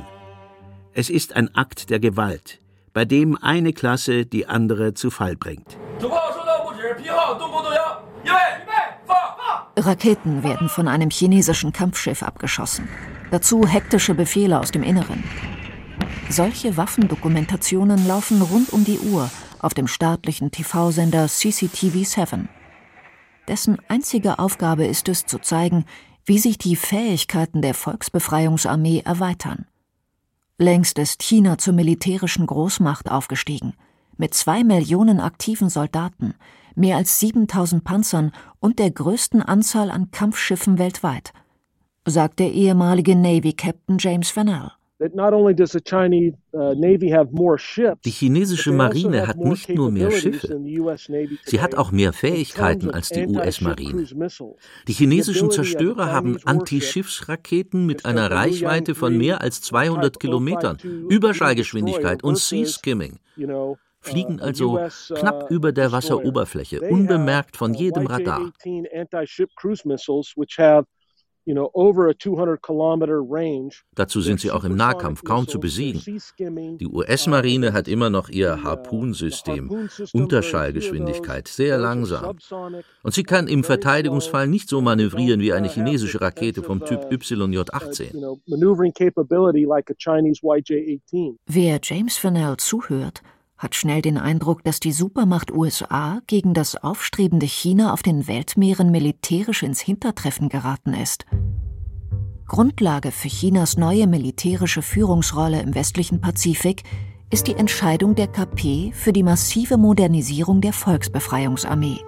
Es 0.92 1.08
ist 1.08 1.34
ein 1.34 1.54
Akt 1.54 1.88
der 1.90 1.98
Gewalt, 1.98 2.60
bei 2.92 3.04
dem 3.04 3.36
eine 3.40 3.72
Klasse 3.72 4.26
die 4.26 4.46
andere 4.46 4.94
zu 4.94 5.10
Fall 5.10 5.36
bringt. 5.36 5.78
Raketen 9.76 10.42
werden 10.42 10.68
von 10.68 10.88
einem 10.88 11.10
chinesischen 11.10 11.72
Kampfschiff 11.72 12.22
abgeschossen. 12.22 12.88
Dazu 13.30 13.66
hektische 13.66 14.14
Befehle 14.14 14.60
aus 14.60 14.70
dem 14.70 14.82
Inneren. 14.82 15.24
Solche 16.28 16.76
Waffendokumentationen 16.76 18.06
laufen 18.06 18.40
rund 18.40 18.72
um 18.72 18.84
die 18.84 18.98
Uhr 18.98 19.30
auf 19.58 19.74
dem 19.74 19.86
staatlichen 19.86 20.50
TV-Sender 20.50 21.28
CCTV 21.28 22.04
7. 22.04 22.48
Dessen 23.48 23.78
einzige 23.88 24.38
Aufgabe 24.38 24.86
ist 24.86 25.08
es, 25.08 25.26
zu 25.26 25.38
zeigen, 25.38 25.84
wie 26.24 26.38
sich 26.38 26.56
die 26.56 26.76
Fähigkeiten 26.76 27.60
der 27.60 27.74
Volksbefreiungsarmee 27.74 29.02
erweitern. 29.04 29.66
Längst 30.56 30.98
ist 30.98 31.22
China 31.22 31.58
zur 31.58 31.74
militärischen 31.74 32.46
Großmacht 32.46 33.10
aufgestiegen, 33.10 33.74
mit 34.16 34.34
zwei 34.34 34.64
Millionen 34.64 35.20
aktiven 35.20 35.68
Soldaten, 35.68 36.34
mehr 36.74 36.96
als 36.96 37.20
7000 37.20 37.84
Panzern 37.84 38.32
und 38.60 38.78
der 38.78 38.90
größten 38.90 39.42
Anzahl 39.42 39.90
an 39.90 40.10
Kampfschiffen 40.10 40.78
weltweit, 40.78 41.32
sagt 42.06 42.38
der 42.40 42.52
ehemalige 42.52 43.16
Navy 43.16 43.52
Captain 43.52 43.96
James 43.98 44.30
Fennell. 44.30 44.72
Uh, 45.00 45.08
Die 48.04 48.10
chinesische 48.10 48.70
also 48.70 48.76
Marine 48.76 49.26
hat 49.26 49.38
nicht 49.38 49.68
nur 49.68 49.90
mehr 49.90 50.12
Schiffe, 50.12 50.60
sie 51.44 51.60
hat 51.60 51.74
auch 51.74 51.90
mehr 51.90 52.12
Fähigkeiten 52.12 52.90
als 52.90 53.08
die 53.08 53.26
US-Marine. 53.26 54.06
Die 54.86 54.92
chinesischen 54.92 55.50
Zerstörer 55.50 56.12
haben 56.12 56.38
Antischiffsraketen 56.44 57.86
mit 57.86 58.06
einer 58.06 58.30
Reichweite 58.30 58.94
von 58.94 59.18
mehr 59.18 59.40
als 59.40 59.60
200 59.62 60.20
Kilometern, 60.20 60.78
Überschallgeschwindigkeit 61.08 62.22
und 62.22 62.38
Sea-Skimming 62.38 63.18
fliegen 64.04 64.40
uh, 64.40 64.44
also 64.44 64.80
knapp 65.14 65.50
uh, 65.50 65.54
über 65.54 65.72
der 65.72 65.92
Wasseroberfläche, 65.92 66.80
unbemerkt 66.80 67.56
von 67.56 67.74
jedem 67.74 68.06
Radar. 68.06 68.52
Dazu 73.94 74.20
sind 74.22 74.40
sie 74.40 74.50
auch 74.50 74.64
im 74.64 74.76
Nahkampf 74.76 75.24
kaum 75.24 75.46
zu 75.46 75.60
besiegen. 75.60 76.00
Die 76.78 76.86
US-Marine 76.86 77.74
hat 77.74 77.86
immer 77.86 78.08
noch 78.08 78.30
ihr 78.30 78.62
Harpoon-System, 78.62 79.88
Unterschallgeschwindigkeit, 80.14 81.48
sehr 81.48 81.76
langsam. 81.76 82.38
Und 83.02 83.12
sie 83.12 83.24
kann 83.24 83.46
im 83.46 83.62
Verteidigungsfall 83.62 84.48
nicht 84.48 84.70
so 84.70 84.80
manövrieren 84.80 85.40
wie 85.40 85.52
eine 85.52 85.68
chinesische 85.68 86.20
Rakete 86.20 86.62
vom 86.62 86.82
Typ 86.84 87.10
YJ-18. 87.10 88.38
Wer 91.46 91.80
James 91.82 92.16
Fennell 92.16 92.56
zuhört, 92.56 93.22
hat 93.64 93.74
schnell 93.74 94.02
den 94.02 94.18
Eindruck, 94.18 94.62
dass 94.62 94.78
die 94.78 94.92
Supermacht 94.92 95.50
USA 95.50 96.20
gegen 96.26 96.52
das 96.52 96.76
aufstrebende 96.76 97.46
China 97.46 97.94
auf 97.94 98.02
den 98.02 98.28
Weltmeeren 98.28 98.90
militärisch 98.90 99.62
ins 99.62 99.80
Hintertreffen 99.80 100.50
geraten 100.50 100.92
ist. 100.92 101.24
Grundlage 102.46 103.10
für 103.10 103.28
Chinas 103.28 103.78
neue 103.78 104.06
militärische 104.06 104.82
Führungsrolle 104.82 105.62
im 105.62 105.74
westlichen 105.74 106.20
Pazifik 106.20 106.82
ist 107.30 107.46
die 107.46 107.54
Entscheidung 107.54 108.14
der 108.14 108.26
KP 108.26 108.92
für 108.92 109.14
die 109.14 109.22
massive 109.22 109.78
Modernisierung 109.78 110.60
der 110.60 110.74
Volksbefreiungsarmee. 110.74 112.00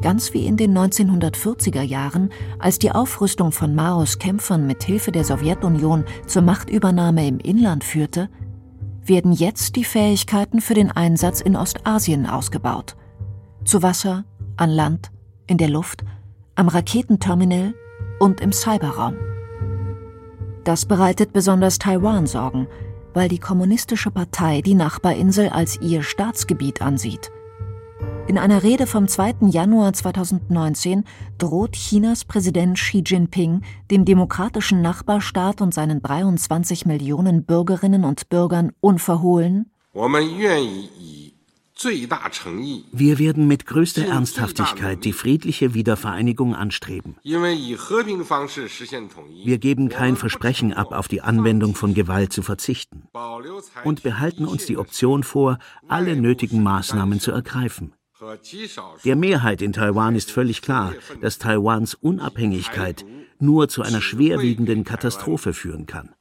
Ganz 0.00 0.32
wie 0.32 0.46
in 0.46 0.56
den 0.56 0.76
1940er 0.76 1.82
Jahren, 1.82 2.30
als 2.58 2.78
die 2.78 2.92
Aufrüstung 2.92 3.52
von 3.52 3.74
Maos 3.74 4.18
Kämpfern 4.18 4.66
mit 4.66 4.82
Hilfe 4.82 5.12
der 5.12 5.24
Sowjetunion 5.24 6.06
zur 6.26 6.42
Machtübernahme 6.42 7.28
im 7.28 7.38
Inland 7.38 7.84
führte, 7.84 8.30
werden 9.04 9.32
jetzt 9.32 9.76
die 9.76 9.84
Fähigkeiten 9.84 10.60
für 10.60 10.74
den 10.74 10.90
Einsatz 10.90 11.40
in 11.40 11.56
Ostasien 11.56 12.26
ausgebaut. 12.26 12.96
Zu 13.64 13.82
Wasser, 13.82 14.24
an 14.56 14.70
Land, 14.70 15.10
in 15.46 15.58
der 15.58 15.68
Luft, 15.68 16.04
am 16.54 16.68
Raketenterminal 16.68 17.74
und 18.20 18.40
im 18.40 18.52
Cyberraum. 18.52 19.16
Das 20.64 20.86
bereitet 20.86 21.32
besonders 21.32 21.78
Taiwan 21.78 22.26
Sorgen, 22.26 22.68
weil 23.14 23.28
die 23.28 23.38
Kommunistische 23.38 24.10
Partei 24.10 24.62
die 24.62 24.74
Nachbarinsel 24.74 25.48
als 25.48 25.80
ihr 25.80 26.02
Staatsgebiet 26.02 26.82
ansieht. 26.82 27.30
In 28.28 28.38
einer 28.38 28.62
Rede 28.62 28.86
vom 28.86 29.08
2. 29.08 29.48
Januar 29.50 29.92
2019 29.92 31.04
droht 31.38 31.72
Chinas 31.72 32.24
Präsident 32.24 32.78
Xi 32.78 33.02
Jinping 33.04 33.62
dem 33.90 34.04
demokratischen 34.04 34.80
Nachbarstaat 34.80 35.60
und 35.60 35.74
seinen 35.74 36.00
23 36.00 36.86
Millionen 36.86 37.44
Bürgerinnen 37.44 38.04
und 38.04 38.28
Bürgern 38.28 38.72
unverhohlen 38.80 39.70
wir 41.84 43.18
werden 43.18 43.48
mit 43.48 43.66
größter 43.66 44.06
Ernsthaftigkeit 44.06 45.04
die 45.04 45.12
friedliche 45.12 45.74
Wiedervereinigung 45.74 46.54
anstreben. 46.54 47.16
Wir 47.22 49.58
geben 49.58 49.88
kein 49.88 50.16
Versprechen 50.16 50.72
ab, 50.72 50.92
auf 50.92 51.08
die 51.08 51.22
Anwendung 51.22 51.74
von 51.74 51.94
Gewalt 51.94 52.32
zu 52.32 52.42
verzichten 52.42 53.08
und 53.84 54.02
behalten 54.02 54.44
uns 54.44 54.66
die 54.66 54.78
Option 54.78 55.22
vor, 55.22 55.58
alle 55.88 56.16
nötigen 56.16 56.62
Maßnahmen 56.62 57.20
zu 57.20 57.32
ergreifen. 57.32 57.94
Der 59.04 59.16
Mehrheit 59.16 59.62
in 59.62 59.72
Taiwan 59.72 60.14
ist 60.14 60.30
völlig 60.30 60.62
klar, 60.62 60.94
dass 61.20 61.38
Taiwans 61.38 61.94
Unabhängigkeit 61.94 63.04
nur 63.40 63.68
zu 63.68 63.82
einer 63.82 64.00
schwerwiegenden 64.00 64.84
Katastrophe 64.84 65.52
führen 65.52 65.86
kann. 65.86 66.14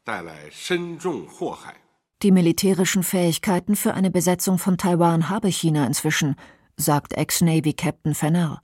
Die 2.24 2.32
militärischen 2.32 3.02
Fähigkeiten 3.02 3.76
für 3.76 3.96
eine 3.96 4.12
Besetzung 4.12 4.60
von 4.60 4.78
Taiwan 4.78 5.30
habe 5.30 5.48
China 5.48 5.88
inzwischen, 5.88 6.36
sagt 6.78 7.14
Ex-Navy-Captain 7.14 8.14
Fennell. 8.14 8.58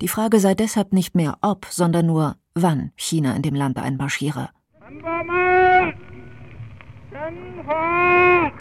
Die 0.00 0.06
Frage 0.06 0.38
sei 0.38 0.54
deshalb 0.54 0.92
nicht 0.92 1.16
mehr 1.16 1.36
ob, 1.40 1.66
sondern 1.70 2.06
nur 2.06 2.36
wann 2.54 2.92
China 2.94 3.34
in 3.34 3.42
dem 3.42 3.56
Land 3.56 3.78
einmarschiere. 3.78 4.50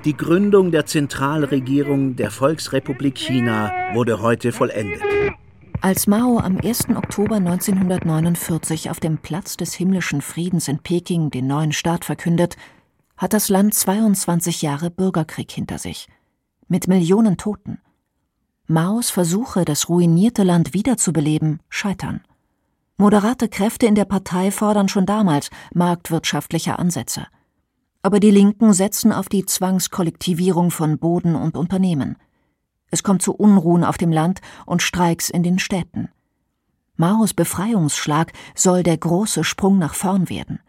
Die 0.03 0.17
Gründung 0.17 0.71
der 0.71 0.87
Zentralregierung 0.87 2.15
der 2.15 2.31
Volksrepublik 2.31 3.19
China 3.19 3.71
wurde 3.93 4.19
heute 4.19 4.51
vollendet. 4.51 5.01
Als 5.81 6.07
Mao 6.07 6.39
am 6.39 6.57
1. 6.57 6.89
Oktober 6.89 7.35
1949 7.35 8.89
auf 8.89 8.99
dem 8.99 9.19
Platz 9.19 9.57
des 9.57 9.75
himmlischen 9.75 10.21
Friedens 10.21 10.67
in 10.67 10.79
Peking 10.79 11.29
den 11.29 11.45
neuen 11.45 11.71
Staat 11.71 12.03
verkündet, 12.03 12.57
hat 13.19 13.33
das 13.33 13.49
Land 13.49 13.73
22 13.73 14.61
Jahre 14.61 14.89
Bürgerkrieg 14.89 15.51
hinter 15.51 15.77
sich, 15.77 16.07
mit 16.69 16.87
Millionen 16.87 17.35
Toten. 17.35 17.81
Maos 18.65 19.09
Versuche, 19.09 19.65
das 19.65 19.89
ruinierte 19.89 20.43
Land 20.43 20.73
wiederzubeleben, 20.73 21.59
scheitern. 21.67 22.21
Moderate 22.95 23.49
Kräfte 23.49 23.87
in 23.87 23.95
der 23.95 24.05
Partei 24.05 24.51
fordern 24.51 24.87
schon 24.87 25.05
damals 25.05 25.49
marktwirtschaftliche 25.73 26.79
Ansätze. 26.79 27.27
Aber 28.03 28.21
die 28.21 28.31
Linken 28.31 28.71
setzen 28.71 29.11
auf 29.11 29.27
die 29.27 29.45
Zwangskollektivierung 29.45 30.71
von 30.71 30.97
Boden 30.97 31.35
und 31.35 31.57
Unternehmen. 31.57 32.15
Es 32.89 33.03
kommt 33.03 33.21
zu 33.21 33.35
Unruhen 33.35 33.83
auf 33.83 33.97
dem 33.97 34.13
Land 34.13 34.39
und 34.65 34.81
Streiks 34.81 35.29
in 35.29 35.43
den 35.43 35.59
Städten. 35.59 36.07
Maos 36.95 37.33
Befreiungsschlag 37.33 38.31
soll 38.55 38.83
der 38.83 38.97
große 38.97 39.43
Sprung 39.43 39.77
nach 39.77 39.93
vorn 39.93 40.29
werden. 40.29 40.61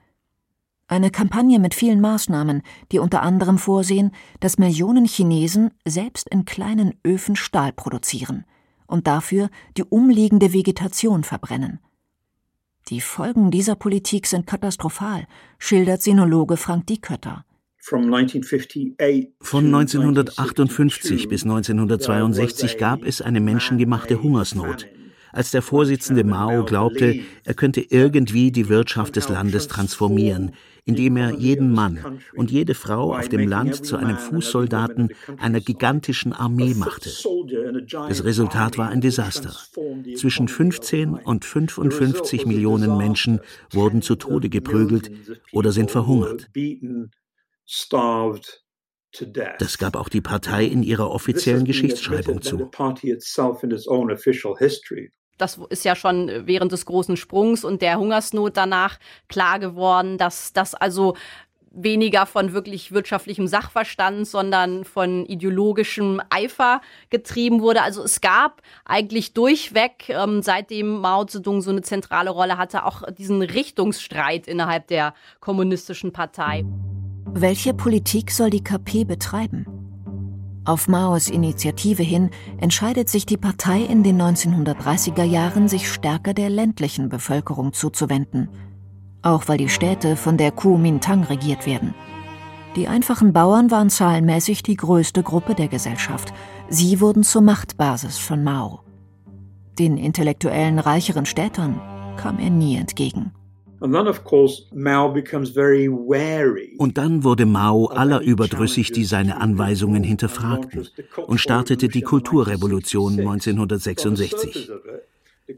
Eine 0.91 1.13
Kampagne 1.13 1.61
mit 1.61 1.73
vielen 1.73 2.01
Maßnahmen, 2.01 2.63
die 2.91 2.99
unter 2.99 3.23
anderem 3.23 3.59
vorsehen, 3.59 4.11
dass 4.41 4.59
Millionen 4.59 5.05
Chinesen 5.05 5.71
selbst 5.87 6.29
in 6.29 6.45
kleinen 6.45 6.95
Öfen 7.07 7.37
Stahl 7.37 7.73
produzieren 7.73 8.45
und 8.89 9.07
dafür 9.07 9.51
die 9.77 9.85
umliegende 9.85 10.53
Vegetation 10.53 11.23
verbrennen. 11.23 11.79
Die 12.89 13.01
Folgen 13.01 13.53
dieser 13.53 13.77
Politik 13.77 14.27
sind 14.27 14.49
katastrophal, 14.49 15.29
schildert 15.61 16.03
Sinologe 16.03 16.57
Frank 16.57 16.89
Diekötter. 16.89 17.45
Von 17.79 19.67
1958 19.67 21.29
bis 21.29 21.45
1962 21.45 22.79
gab 22.79 23.05
es 23.05 23.23
eine 23.23 23.41
menschengemachte 23.41 24.21
Hungersnot 24.21 24.89
als 25.33 25.51
der 25.51 25.63
Vorsitzende 25.63 26.25
Mao 26.25 26.65
glaubte, 26.65 27.21
er 27.45 27.55
könnte 27.55 27.81
irgendwie 27.81 28.51
die 28.53 28.69
Wirtschaft 28.69 29.17
des 29.17 29.29
Landes 29.29 29.69
transformieren, 29.69 30.53
indem 30.85 31.17
er 31.17 31.35
jeden 31.35 31.73
Mann 31.73 32.21
und 32.35 32.51
jede 32.51 32.75
Frau 32.75 33.17
auf 33.17 33.29
dem 33.29 33.49
Land 33.49 33.85
zu 33.85 33.97
einem 33.97 34.17
Fußsoldaten 34.17 35.11
einer 35.39 35.61
gigantischen 35.61 36.33
Armee 36.33 36.75
machte. 36.75 37.11
Das 38.09 38.25
Resultat 38.25 38.79
war 38.79 38.89
ein 38.89 39.01
Desaster. 39.01 39.55
Zwischen 40.17 40.49
15 40.49 41.15
und 41.15 41.45
55 41.45 42.47
Millionen 42.47 42.97
Menschen 42.97 43.41
wurden 43.71 44.03
zu 44.03 44.17
Tode 44.17 44.49
geprügelt 44.49 45.11
oder 45.53 45.73
sind 45.73 45.91
verhungert. 45.91 46.49
Das 49.59 49.79
gab 49.79 49.97
auch 49.97 50.09
die 50.09 50.21
Partei 50.21 50.65
in 50.65 50.83
ihrer 50.83 51.11
offiziellen 51.11 51.65
Geschichtsschreibung 51.65 52.43
zu. 52.43 52.71
Das 55.41 55.59
ist 55.71 55.85
ja 55.85 55.95
schon 55.97 56.31
während 56.47 56.73
des 56.73 56.87
großen 56.87 57.17
Sprungs 57.17 57.65
und 57.65 57.83
der 57.83 57.99
Hungersnot 57.99 58.57
danach 58.57 58.99
klar 59.29 59.59
geworden, 59.59 60.19
dass 60.19 60.53
das 60.53 60.75
also 60.75 61.15
weniger 61.71 62.27
von 62.27 62.53
wirklich 62.53 62.93
wirtschaftlichem 62.93 63.47
Sachverstand, 63.47 64.27
sondern 64.27 64.85
von 64.85 65.25
ideologischem 65.27 66.21
Eifer 66.31 66.81
getrieben 67.11 67.61
wurde. 67.61 67.83
Also 67.83 68.03
es 68.03 68.21
gab 68.21 68.63
eigentlich 68.85 69.35
durchweg, 69.35 70.09
ähm, 70.09 70.43
seitdem 70.43 71.01
Mao 71.01 71.25
Zedong 71.25 71.61
so 71.63 71.71
eine 71.71 71.83
zentrale 71.83 72.31
Rolle 72.31 72.59
hatte, 72.59 72.85
auch 72.85 73.03
diesen 73.13 73.43
Richtungsstreit 73.43 74.49
innerhalb 74.49 74.89
der 74.89 75.15
kommunistischen 75.39 76.13
Partei. 76.13 76.65
Welche 77.33 77.73
Politik 77.73 78.33
soll 78.33 78.51
die 78.51 78.65
KP 78.65 79.05
betreiben? 79.05 79.80
Auf 80.71 80.87
Maos 80.87 81.29
Initiative 81.29 82.05
hin 82.05 82.31
entscheidet 82.61 83.09
sich 83.09 83.27
die 83.27 83.37
Partei 83.37 83.81
in 83.81 84.05
den 84.05 84.23
1930er 84.23 85.25
Jahren, 85.25 85.67
sich 85.67 85.91
stärker 85.91 86.33
der 86.33 86.49
ländlichen 86.49 87.09
Bevölkerung 87.09 87.73
zuzuwenden. 87.73 88.49
Auch 89.21 89.49
weil 89.49 89.59
die 89.59 89.69
Städte 89.69 90.15
von 90.15 90.37
der 90.37 90.53
Kuomintang 90.53 91.25
regiert 91.25 91.67
werden. 91.67 91.93
Die 92.77 92.87
einfachen 92.87 93.33
Bauern 93.33 93.73
waren 93.73 93.91
zahlenmäßig 93.91 94.63
die 94.63 94.77
größte 94.77 95.25
Gruppe 95.25 95.57
der 95.57 95.67
Gesellschaft. 95.67 96.33
Sie 96.69 97.01
wurden 97.01 97.25
zur 97.25 97.43
Machtbasis 97.43 98.19
von 98.19 98.45
Mao. 98.45 98.85
Den 99.77 99.97
intellektuellen 99.97 100.79
reicheren 100.79 101.27
Städtern 101.27 101.81
kam 102.17 102.39
er 102.39 102.51
nie 102.51 102.77
entgegen. 102.77 103.33
Und 106.79 106.99
dann 106.99 107.25
wurde 107.25 107.47
Mao 107.47 107.87
aller 107.87 108.21
überdrüssig, 108.21 108.93
die 108.93 109.05
seine 109.05 109.41
Anweisungen 109.41 110.03
hinterfragten 110.03 110.89
und 111.27 111.39
startete 111.39 111.89
die 111.89 112.03
Kulturrevolution 112.03 113.19
1966. 113.19 114.71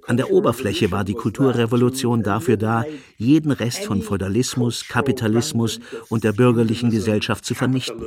An 0.07 0.17
der 0.17 0.31
Oberfläche 0.31 0.91
war 0.91 1.05
die 1.05 1.15
Kulturrevolution 1.15 2.23
dafür 2.23 2.57
da, 2.57 2.85
jeden 3.19 3.53
Rest 3.53 3.85
von 3.85 4.03
Feudalismus, 4.03 4.89
Kapitalismus 4.89 5.81
und 6.09 6.25
der 6.25 6.33
bürgerlichen 6.33 6.91
Gesellschaft 6.91 7.45
zu 7.45 7.55
vernichten. 7.55 8.01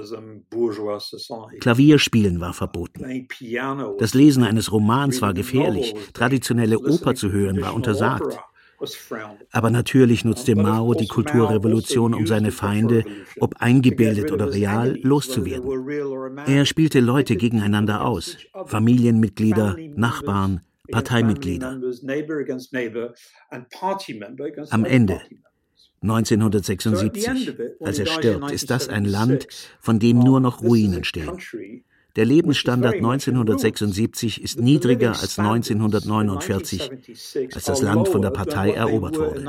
Klavierspielen 1.60 2.40
war 2.40 2.54
verboten. 2.54 3.28
Das 4.00 4.14
Lesen 4.14 4.44
eines 4.44 4.72
Romans 4.72 5.22
war 5.22 5.34
gefährlich. 5.34 5.94
Traditionelle 6.14 6.80
Oper 6.80 7.16
zu 7.16 7.32
hören 7.32 7.62
war 7.62 7.76
untersagt. 7.76 8.40
Aber 9.52 9.70
natürlich 9.70 10.26
nutzte 10.26 10.56
Mao 10.56 10.94
die 10.94 11.08
Kulturrevolution, 11.08 12.14
um 12.14 12.28
seine 12.28 12.52
Feinde, 12.52 13.04
ob 13.40 13.56
eingebildet 13.58 14.32
oder 14.32 14.54
real, 14.54 14.98
loszuwerden. 15.02 16.46
Er 16.46 16.66
spielte 16.66 17.00
Leute 17.00 17.36
gegeneinander 17.36 18.06
aus, 18.06 18.38
Familienmitglieder, 18.66 19.78
Nachbarn, 19.96 20.62
Parteimitglieder. 20.92 21.80
Am 24.70 24.86
Ende 24.86 25.22
1976, 26.02 27.56
als 27.80 28.00
er 28.00 28.06
stirbt, 28.06 28.52
ist 28.52 28.70
das 28.70 28.90
ein 28.90 29.06
Land, 29.06 29.48
von 29.80 30.00
dem 30.00 30.20
nur 30.20 30.40
noch 30.40 30.62
Ruinen 30.62 31.04
stehen. 31.04 31.40
Der 32.16 32.24
Lebensstandard 32.24 32.96
1976 32.96 34.42
ist 34.42 34.62
niedriger 34.62 35.10
als 35.10 35.38
1949, 35.38 36.90
als 37.54 37.66
das 37.66 37.82
Land 37.82 38.08
von 38.08 38.22
der 38.22 38.30
Partei 38.30 38.72
erobert 38.72 39.20
wurde. 39.20 39.44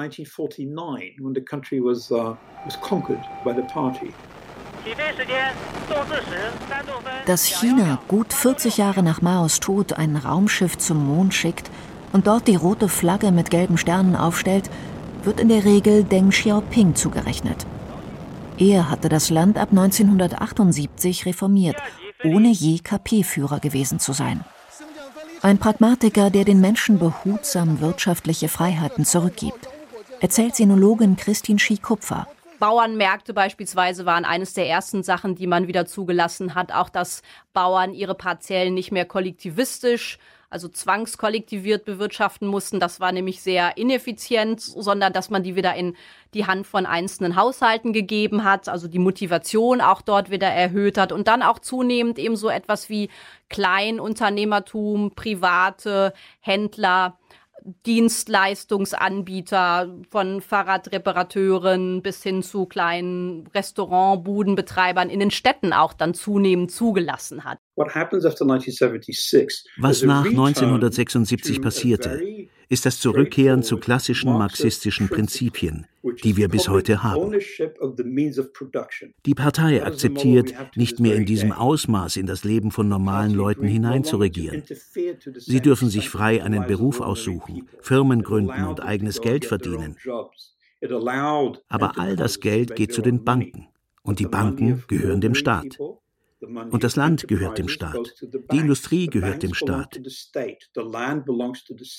Dass 7.26 7.46
China 7.46 8.02
gut 8.08 8.32
40 8.32 8.76
Jahre 8.78 9.02
nach 9.04 9.22
Maos 9.22 9.60
Tod 9.60 9.92
ein 9.92 10.16
Raumschiff 10.16 10.76
zum 10.76 11.06
Mond 11.06 11.34
schickt 11.34 11.70
und 12.12 12.26
dort 12.26 12.48
die 12.48 12.56
rote 12.56 12.88
Flagge 12.88 13.30
mit 13.30 13.50
gelben 13.50 13.78
Sternen 13.78 14.16
aufstellt, 14.16 14.70
wird 15.22 15.38
in 15.40 15.48
der 15.48 15.64
Regel 15.64 16.02
Deng 16.02 16.30
Xiaoping 16.30 16.96
zugerechnet. 16.96 17.64
Er 18.58 18.90
hatte 18.90 19.08
das 19.08 19.30
Land 19.30 19.56
ab 19.56 19.68
1978 19.70 21.26
reformiert 21.26 21.76
ohne 22.26 22.50
je 22.50 22.78
KP-Führer 22.78 23.60
gewesen 23.60 23.98
zu 23.98 24.12
sein. 24.12 24.44
Ein 25.42 25.58
Pragmatiker, 25.58 26.30
der 26.30 26.44
den 26.44 26.60
Menschen 26.60 26.98
behutsam 26.98 27.80
wirtschaftliche 27.80 28.48
Freiheiten 28.48 29.04
zurückgibt, 29.04 29.68
erzählt 30.20 30.56
Sinologin 30.56 31.16
Christine 31.16 31.58
Schie-Kupfer. 31.58 32.26
Bauernmärkte 32.58 33.34
beispielsweise 33.34 34.06
waren 34.06 34.24
eines 34.24 34.54
der 34.54 34.68
ersten 34.68 35.02
Sachen, 35.02 35.34
die 35.34 35.46
man 35.46 35.68
wieder 35.68 35.86
zugelassen 35.86 36.54
hat. 36.54 36.72
Auch 36.72 36.88
dass 36.88 37.22
Bauern 37.52 37.92
ihre 37.92 38.14
Parzellen 38.14 38.74
nicht 38.74 38.92
mehr 38.92 39.04
kollektivistisch 39.04 40.18
also 40.50 40.68
zwangskollektiviert 40.68 41.84
bewirtschaften 41.84 42.48
mussten. 42.48 42.80
Das 42.80 43.00
war 43.00 43.12
nämlich 43.12 43.42
sehr 43.42 43.76
ineffizient, 43.76 44.60
sondern 44.60 45.12
dass 45.12 45.30
man 45.30 45.42
die 45.42 45.56
wieder 45.56 45.74
in 45.74 45.96
die 46.34 46.46
Hand 46.46 46.66
von 46.66 46.86
einzelnen 46.86 47.36
Haushalten 47.36 47.92
gegeben 47.92 48.44
hat, 48.44 48.68
also 48.68 48.88
die 48.88 48.98
Motivation 48.98 49.80
auch 49.80 50.02
dort 50.02 50.30
wieder 50.30 50.48
erhöht 50.48 50.98
hat 50.98 51.12
und 51.12 51.28
dann 51.28 51.42
auch 51.42 51.58
zunehmend 51.58 52.18
eben 52.18 52.36
so 52.36 52.48
etwas 52.48 52.88
wie 52.88 53.10
Kleinunternehmertum, 53.48 55.12
private 55.14 56.12
Händler 56.40 57.18
Dienstleistungsanbieter 57.84 59.92
von 60.08 60.40
Fahrradreparateuren 60.40 62.00
bis 62.00 62.22
hin 62.22 62.44
zu 62.44 62.66
kleinen 62.66 63.48
Restaurantbudenbetreibern 63.48 65.10
in 65.10 65.18
den 65.18 65.32
Städten 65.32 65.72
auch 65.72 65.92
dann 65.92 66.14
zunehmend 66.14 66.70
zugelassen 66.70 67.42
hat. 67.44 67.58
Was 67.76 67.94
nach 70.02 70.24
1976 70.24 71.60
passierte, 71.60 72.48
ist 72.68 72.86
das 72.86 73.00
Zurückkehren 73.00 73.62
zu 73.62 73.76
klassischen 73.76 74.32
marxistischen 74.32 75.08
Prinzipien, 75.08 75.86
die 76.24 76.36
wir 76.36 76.48
bis 76.48 76.68
heute 76.68 77.02
haben. 77.02 77.38
Die 79.26 79.34
Partei 79.34 79.84
akzeptiert, 79.84 80.54
nicht 80.74 81.00
mehr 81.00 81.16
in 81.16 81.26
diesem 81.26 81.52
Ausmaß 81.52 82.16
in 82.16 82.26
das 82.26 82.44
Leben 82.44 82.70
von 82.70 82.88
normalen 82.88 83.34
Leuten 83.34 83.66
hineinzuregieren. 83.66 84.62
Sie 85.36 85.60
dürfen 85.60 85.90
sich 85.90 86.08
frei 86.08 86.42
einen 86.42 86.66
Beruf 86.66 87.00
aussuchen, 87.00 87.68
Firmen 87.80 88.22
gründen 88.22 88.64
und 88.64 88.82
eigenes 88.82 89.20
Geld 89.20 89.44
verdienen. 89.44 89.96
Aber 91.68 91.98
all 91.98 92.16
das 92.16 92.40
Geld 92.40 92.74
geht 92.74 92.92
zu 92.92 93.02
den 93.02 93.24
Banken 93.24 93.68
und 94.02 94.18
die 94.18 94.26
Banken 94.26 94.84
gehören 94.88 95.20
dem 95.20 95.34
Staat. 95.34 95.78
Und 96.40 96.84
das 96.84 96.96
Land 96.96 97.28
gehört 97.28 97.58
dem 97.58 97.68
Staat. 97.68 98.14
Die 98.52 98.58
Industrie 98.58 99.06
gehört 99.06 99.42
dem 99.42 99.54
Staat. 99.54 99.98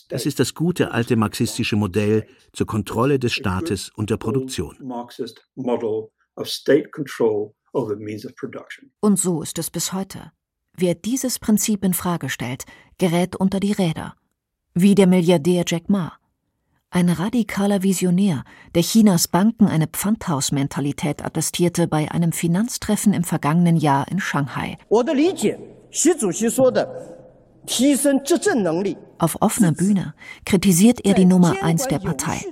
Das 0.09 0.25
ist 0.25 0.39
das 0.39 0.53
gute 0.53 0.91
alte 0.91 1.15
marxistische 1.15 1.75
Modell 1.75 2.27
zur 2.53 2.67
Kontrolle 2.67 3.17
des 3.19 3.33
Staates 3.33 3.89
und 3.95 4.09
der 4.09 4.17
Produktion. 4.17 4.77
Und 8.99 9.19
so 9.19 9.41
ist 9.41 9.59
es 9.59 9.71
bis 9.71 9.93
heute. 9.93 10.31
Wer 10.79 10.93
dieses 10.93 11.39
Prinzip 11.39 11.83
in 11.83 11.95
Frage 11.95 12.29
stellt, 12.29 12.65
gerät 12.99 13.35
unter 13.35 13.59
die 13.59 13.71
Räder. 13.71 14.15
Wie 14.75 14.93
der 14.93 15.07
Milliardär 15.07 15.63
Jack 15.65 15.89
Ma. 15.89 16.19
Ein 16.89 17.09
radikaler 17.09 17.83
Visionär, 17.83 18.43
der 18.73 18.81
Chinas 18.81 19.27
Banken 19.27 19.67
eine 19.67 19.87
Pfandhausmentalität 19.87 21.23
attestierte 21.23 21.85
bei 21.87 22.09
einem 22.09 22.31
Finanztreffen 22.31 23.13
im 23.13 23.25
vergangenen 23.25 23.75
Jahr 23.75 24.07
in 24.09 24.19
Shanghai. 24.19 24.77
Auf 29.19 29.41
offener 29.41 29.71
Bühne 29.73 30.13
kritisiert 30.45 31.05
er 31.05 31.13
die 31.13 31.25
Nummer 31.25 31.55
eins 31.61 31.87
der 31.87 31.99
Partei, 31.99 32.45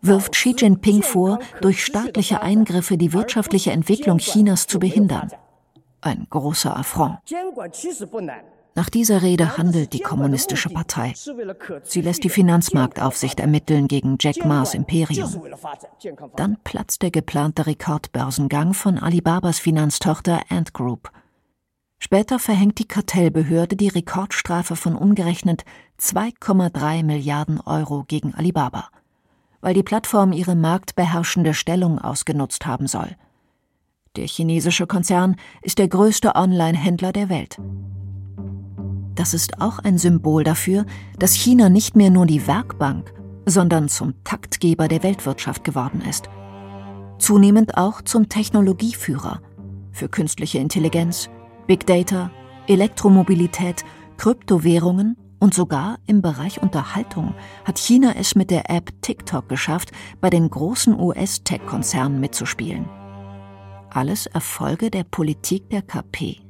wirft 0.00 0.32
Xi 0.32 0.54
Jinping 0.56 1.02
vor, 1.02 1.38
durch 1.60 1.84
staatliche 1.84 2.40
Eingriffe 2.40 2.96
die 2.96 3.12
wirtschaftliche 3.12 3.72
Entwicklung 3.72 4.16
Chinas 4.16 4.66
zu 4.66 4.78
behindern. 4.78 5.30
Ein 6.00 6.26
großer 6.30 6.74
Affront. 6.74 7.18
Nach 8.74 8.88
dieser 8.88 9.20
Rede 9.20 9.58
handelt 9.58 9.92
die 9.92 10.00
Kommunistische 10.00 10.70
Partei. 10.70 11.12
Sie 11.82 12.00
lässt 12.00 12.24
die 12.24 12.30
Finanzmarktaufsicht 12.30 13.38
ermitteln 13.38 13.86
gegen 13.86 14.16
Jack 14.18 14.44
Ma's 14.46 14.74
Imperium. 14.74 15.42
Dann 16.36 16.56
platzt 16.64 17.02
der 17.02 17.10
geplante 17.10 17.66
Rekordbörsengang 17.66 18.72
von 18.72 18.98
Alibabas 18.98 19.58
Finanztochter 19.58 20.40
Ant 20.48 20.72
Group. 20.72 21.10
Später 21.98 22.38
verhängt 22.38 22.78
die 22.78 22.88
Kartellbehörde 22.88 23.76
die 23.76 23.88
Rekordstrafe 23.88 24.74
von 24.74 24.96
umgerechnet 24.96 25.64
2,3 26.00 27.04
Milliarden 27.04 27.60
Euro 27.60 28.04
gegen 28.08 28.34
Alibaba, 28.34 28.88
weil 29.60 29.74
die 29.74 29.84
Plattform 29.84 30.32
ihre 30.32 30.56
marktbeherrschende 30.56 31.54
Stellung 31.54 31.98
ausgenutzt 31.98 32.66
haben 32.66 32.86
soll. 32.86 33.16
Der 34.16 34.26
chinesische 34.26 34.86
Konzern 34.86 35.36
ist 35.60 35.78
der 35.78 35.88
größte 35.88 36.34
Online-Händler 36.34 37.12
der 37.12 37.28
Welt. 37.28 37.58
Das 39.14 39.34
ist 39.34 39.60
auch 39.60 39.78
ein 39.78 39.98
Symbol 39.98 40.44
dafür, 40.44 40.86
dass 41.18 41.34
China 41.34 41.68
nicht 41.68 41.96
mehr 41.96 42.10
nur 42.10 42.26
die 42.26 42.46
Werkbank, 42.46 43.12
sondern 43.46 43.88
zum 43.88 44.14
Taktgeber 44.24 44.88
der 44.88 45.02
Weltwirtschaft 45.02 45.64
geworden 45.64 46.02
ist. 46.08 46.28
Zunehmend 47.18 47.76
auch 47.76 48.02
zum 48.02 48.28
Technologieführer 48.28 49.40
für 49.92 50.08
künstliche 50.08 50.58
Intelligenz, 50.58 51.28
Big 51.66 51.86
Data, 51.86 52.30
Elektromobilität, 52.66 53.84
Kryptowährungen 54.16 55.16
und 55.38 55.54
sogar 55.54 55.98
im 56.06 56.22
Bereich 56.22 56.62
Unterhaltung 56.62 57.34
hat 57.64 57.78
China 57.78 58.14
es 58.16 58.34
mit 58.34 58.50
der 58.50 58.70
App 58.70 58.90
TikTok 59.02 59.48
geschafft, 59.48 59.90
bei 60.20 60.30
den 60.30 60.48
großen 60.48 60.98
US-Tech-Konzernen 60.98 62.20
mitzuspielen. 62.20 62.88
Alles 63.90 64.26
Erfolge 64.26 64.90
der 64.90 65.04
Politik 65.04 65.68
der 65.70 65.82
KP. 65.82 66.41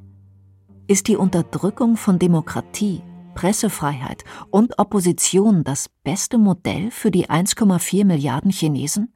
Ist 0.85 1.07
die 1.07 1.15
Unterdrückung 1.15 1.95
von 1.95 2.19
Demokratie, 2.19 3.01
Pressefreiheit 3.35 4.25
und 4.49 4.79
Opposition 4.79 5.63
das 5.63 5.87
beste 6.03 6.37
Modell 6.37 6.91
für 6.91 7.09
die 7.09 7.29
1,4 7.29 8.03
Milliarden 8.03 8.51
Chinesen? 8.51 9.13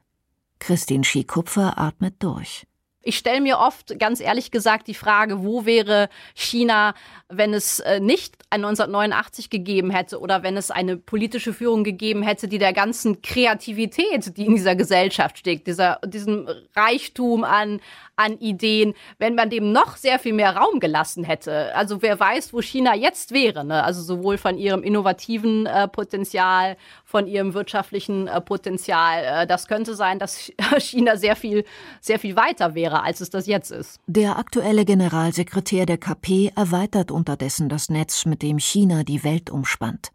Christine 0.60 1.04
Schikupfer 1.04 1.78
atmet 1.78 2.22
durch. 2.22 2.67
Ich 3.08 3.16
stelle 3.16 3.40
mir 3.40 3.58
oft, 3.58 3.98
ganz 3.98 4.20
ehrlich 4.20 4.50
gesagt, 4.50 4.86
die 4.86 4.92
Frage, 4.92 5.42
wo 5.42 5.64
wäre 5.64 6.10
China, 6.34 6.92
wenn 7.30 7.54
es 7.54 7.80
äh, 7.80 8.00
nicht 8.00 8.34
ein 8.50 8.62
1989 8.62 9.48
gegeben 9.48 9.90
hätte 9.90 10.20
oder 10.20 10.42
wenn 10.42 10.58
es 10.58 10.70
eine 10.70 10.98
politische 10.98 11.54
Führung 11.54 11.84
gegeben 11.84 12.22
hätte, 12.22 12.48
die 12.48 12.58
der 12.58 12.74
ganzen 12.74 13.22
Kreativität, 13.22 14.36
die 14.36 14.44
in 14.44 14.56
dieser 14.56 14.76
Gesellschaft 14.76 15.38
steckt, 15.38 15.66
dieser, 15.66 16.00
diesem 16.04 16.50
Reichtum 16.76 17.44
an, 17.44 17.80
an 18.16 18.38
Ideen, 18.40 18.92
wenn 19.18 19.34
man 19.34 19.48
dem 19.48 19.72
noch 19.72 19.96
sehr 19.96 20.18
viel 20.18 20.34
mehr 20.34 20.54
Raum 20.54 20.78
gelassen 20.78 21.24
hätte. 21.24 21.74
Also 21.74 22.02
wer 22.02 22.20
weiß, 22.20 22.52
wo 22.52 22.60
China 22.60 22.94
jetzt 22.94 23.32
wäre. 23.32 23.64
Ne? 23.64 23.82
Also 23.84 24.02
sowohl 24.02 24.36
von 24.36 24.58
ihrem 24.58 24.82
innovativen 24.82 25.64
äh, 25.64 25.88
Potenzial, 25.88 26.76
von 27.08 27.26
ihrem 27.26 27.54
wirtschaftlichen 27.54 28.28
äh, 28.28 28.38
Potenzial. 28.38 29.24
Äh, 29.24 29.46
das 29.46 29.66
könnte 29.66 29.94
sein, 29.94 30.18
dass 30.18 30.52
China 30.78 31.16
sehr 31.16 31.36
viel, 31.36 31.64
sehr 32.02 32.18
viel 32.18 32.36
weiter 32.36 32.74
wäre, 32.74 33.02
als 33.02 33.22
es 33.22 33.30
das 33.30 33.46
jetzt 33.46 33.70
ist. 33.70 33.98
Der 34.06 34.38
aktuelle 34.38 34.84
Generalsekretär 34.84 35.86
der 35.86 35.96
KP 35.96 36.52
erweitert 36.54 37.10
unterdessen 37.10 37.70
das 37.70 37.88
Netz, 37.88 38.26
mit 38.26 38.42
dem 38.42 38.58
China 38.58 39.04
die 39.04 39.24
Welt 39.24 39.48
umspannt. 39.48 40.10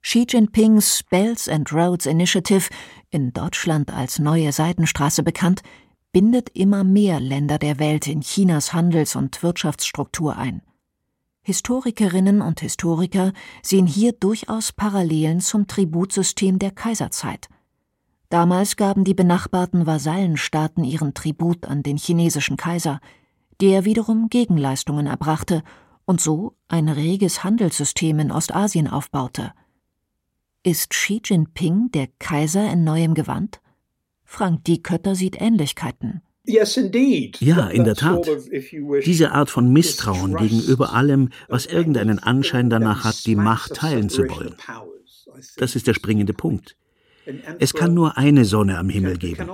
Xi 0.00 0.24
Jinpings 0.26 1.02
Belts 1.10 1.50
and 1.50 1.70
Roads 1.70 2.06
Initiative, 2.06 2.70
in 3.10 3.34
Deutschland 3.34 3.92
als 3.92 4.18
Neue 4.18 4.52
Seidenstraße 4.52 5.22
bekannt, 5.22 5.60
bindet 6.12 6.48
immer 6.54 6.82
mehr 6.82 7.20
Länder 7.20 7.58
der 7.58 7.78
Welt 7.78 8.06
in 8.06 8.22
Chinas 8.22 8.72
Handels- 8.72 9.16
und 9.16 9.42
Wirtschaftsstruktur 9.42 10.38
ein. 10.38 10.62
Historikerinnen 11.46 12.42
und 12.42 12.58
Historiker 12.58 13.32
sehen 13.62 13.86
hier 13.86 14.10
durchaus 14.10 14.72
Parallelen 14.72 15.38
zum 15.38 15.68
Tributsystem 15.68 16.58
der 16.58 16.72
Kaiserzeit. 16.72 17.48
Damals 18.30 18.74
gaben 18.74 19.04
die 19.04 19.14
benachbarten 19.14 19.86
Vasallenstaaten 19.86 20.82
ihren 20.82 21.14
Tribut 21.14 21.64
an 21.66 21.84
den 21.84 21.98
chinesischen 21.98 22.56
Kaiser, 22.56 22.98
der 23.60 23.84
wiederum 23.84 24.28
Gegenleistungen 24.28 25.06
erbrachte 25.06 25.62
und 26.04 26.20
so 26.20 26.56
ein 26.66 26.88
reges 26.88 27.44
Handelssystem 27.44 28.18
in 28.18 28.32
Ostasien 28.32 28.88
aufbaute. 28.88 29.52
Ist 30.64 30.90
Xi 30.90 31.22
Jinping 31.24 31.92
der 31.92 32.08
Kaiser 32.18 32.68
in 32.72 32.82
neuem 32.82 33.14
Gewand? 33.14 33.60
Frank 34.24 34.64
Diekötter 34.64 35.14
sieht 35.14 35.40
Ähnlichkeiten. 35.40 36.22
Ja, 36.46 37.68
in 37.68 37.84
der 37.84 37.94
Tat. 37.94 38.28
Diese 39.04 39.32
Art 39.32 39.50
von 39.50 39.72
Misstrauen 39.72 40.36
gegenüber 40.36 40.92
allem, 40.92 41.30
was 41.48 41.66
irgendeinen 41.66 42.18
Anschein 42.18 42.70
danach 42.70 43.04
hat, 43.04 43.26
die 43.26 43.36
Macht 43.36 43.74
teilen 43.74 44.08
zu 44.08 44.22
wollen. 44.28 44.54
Das 45.56 45.76
ist 45.76 45.86
der 45.86 45.94
springende 45.94 46.32
Punkt. 46.32 46.76
Es 47.58 47.74
kann 47.74 47.94
nur 47.94 48.16
eine 48.16 48.44
Sonne 48.44 48.78
am 48.78 48.88
Himmel 48.88 49.18
geben. 49.18 49.48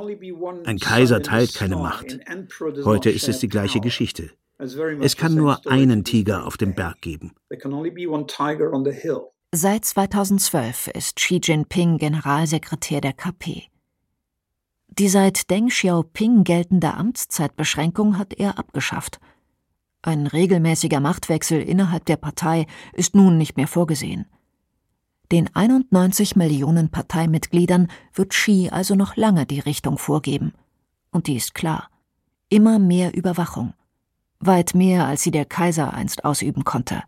Ein 0.64 0.78
Kaiser 0.78 1.22
teilt 1.22 1.54
keine 1.54 1.76
Macht. 1.76 2.18
Heute 2.84 3.10
ist 3.10 3.28
es 3.28 3.38
die 3.38 3.48
gleiche 3.48 3.80
Geschichte. 3.80 4.30
Es 5.00 5.16
kann 5.16 5.34
nur 5.34 5.66
einen 5.66 6.04
Tiger 6.04 6.46
auf 6.46 6.56
dem 6.56 6.74
Berg 6.74 7.00
geben. 7.00 7.32
Seit 9.54 9.84
2012 9.84 10.88
ist 10.88 11.16
Xi 11.16 11.40
Jinping 11.42 11.98
Generalsekretär 11.98 13.00
der 13.00 13.12
KP. 13.12 13.64
Die 14.98 15.08
seit 15.08 15.50
Deng 15.50 15.68
Xiaoping 15.68 16.44
geltende 16.44 16.92
Amtszeitbeschränkung 16.92 18.18
hat 18.18 18.34
er 18.34 18.58
abgeschafft. 18.58 19.20
Ein 20.02 20.26
regelmäßiger 20.26 21.00
Machtwechsel 21.00 21.62
innerhalb 21.62 22.04
der 22.04 22.18
Partei 22.18 22.66
ist 22.92 23.14
nun 23.14 23.38
nicht 23.38 23.56
mehr 23.56 23.68
vorgesehen. 23.68 24.26
Den 25.30 25.48
91 25.54 26.36
Millionen 26.36 26.90
Parteimitgliedern 26.90 27.88
wird 28.12 28.30
Xi 28.30 28.68
also 28.70 28.94
noch 28.94 29.16
lange 29.16 29.46
die 29.46 29.60
Richtung 29.60 29.96
vorgeben. 29.96 30.52
Und 31.10 31.26
die 31.26 31.36
ist 31.36 31.54
klar. 31.54 31.88
Immer 32.50 32.78
mehr 32.78 33.14
Überwachung. 33.14 33.72
Weit 34.40 34.74
mehr, 34.74 35.06
als 35.06 35.22
sie 35.22 35.30
der 35.30 35.46
Kaiser 35.46 35.94
einst 35.94 36.26
ausüben 36.26 36.64
konnte. 36.64 37.02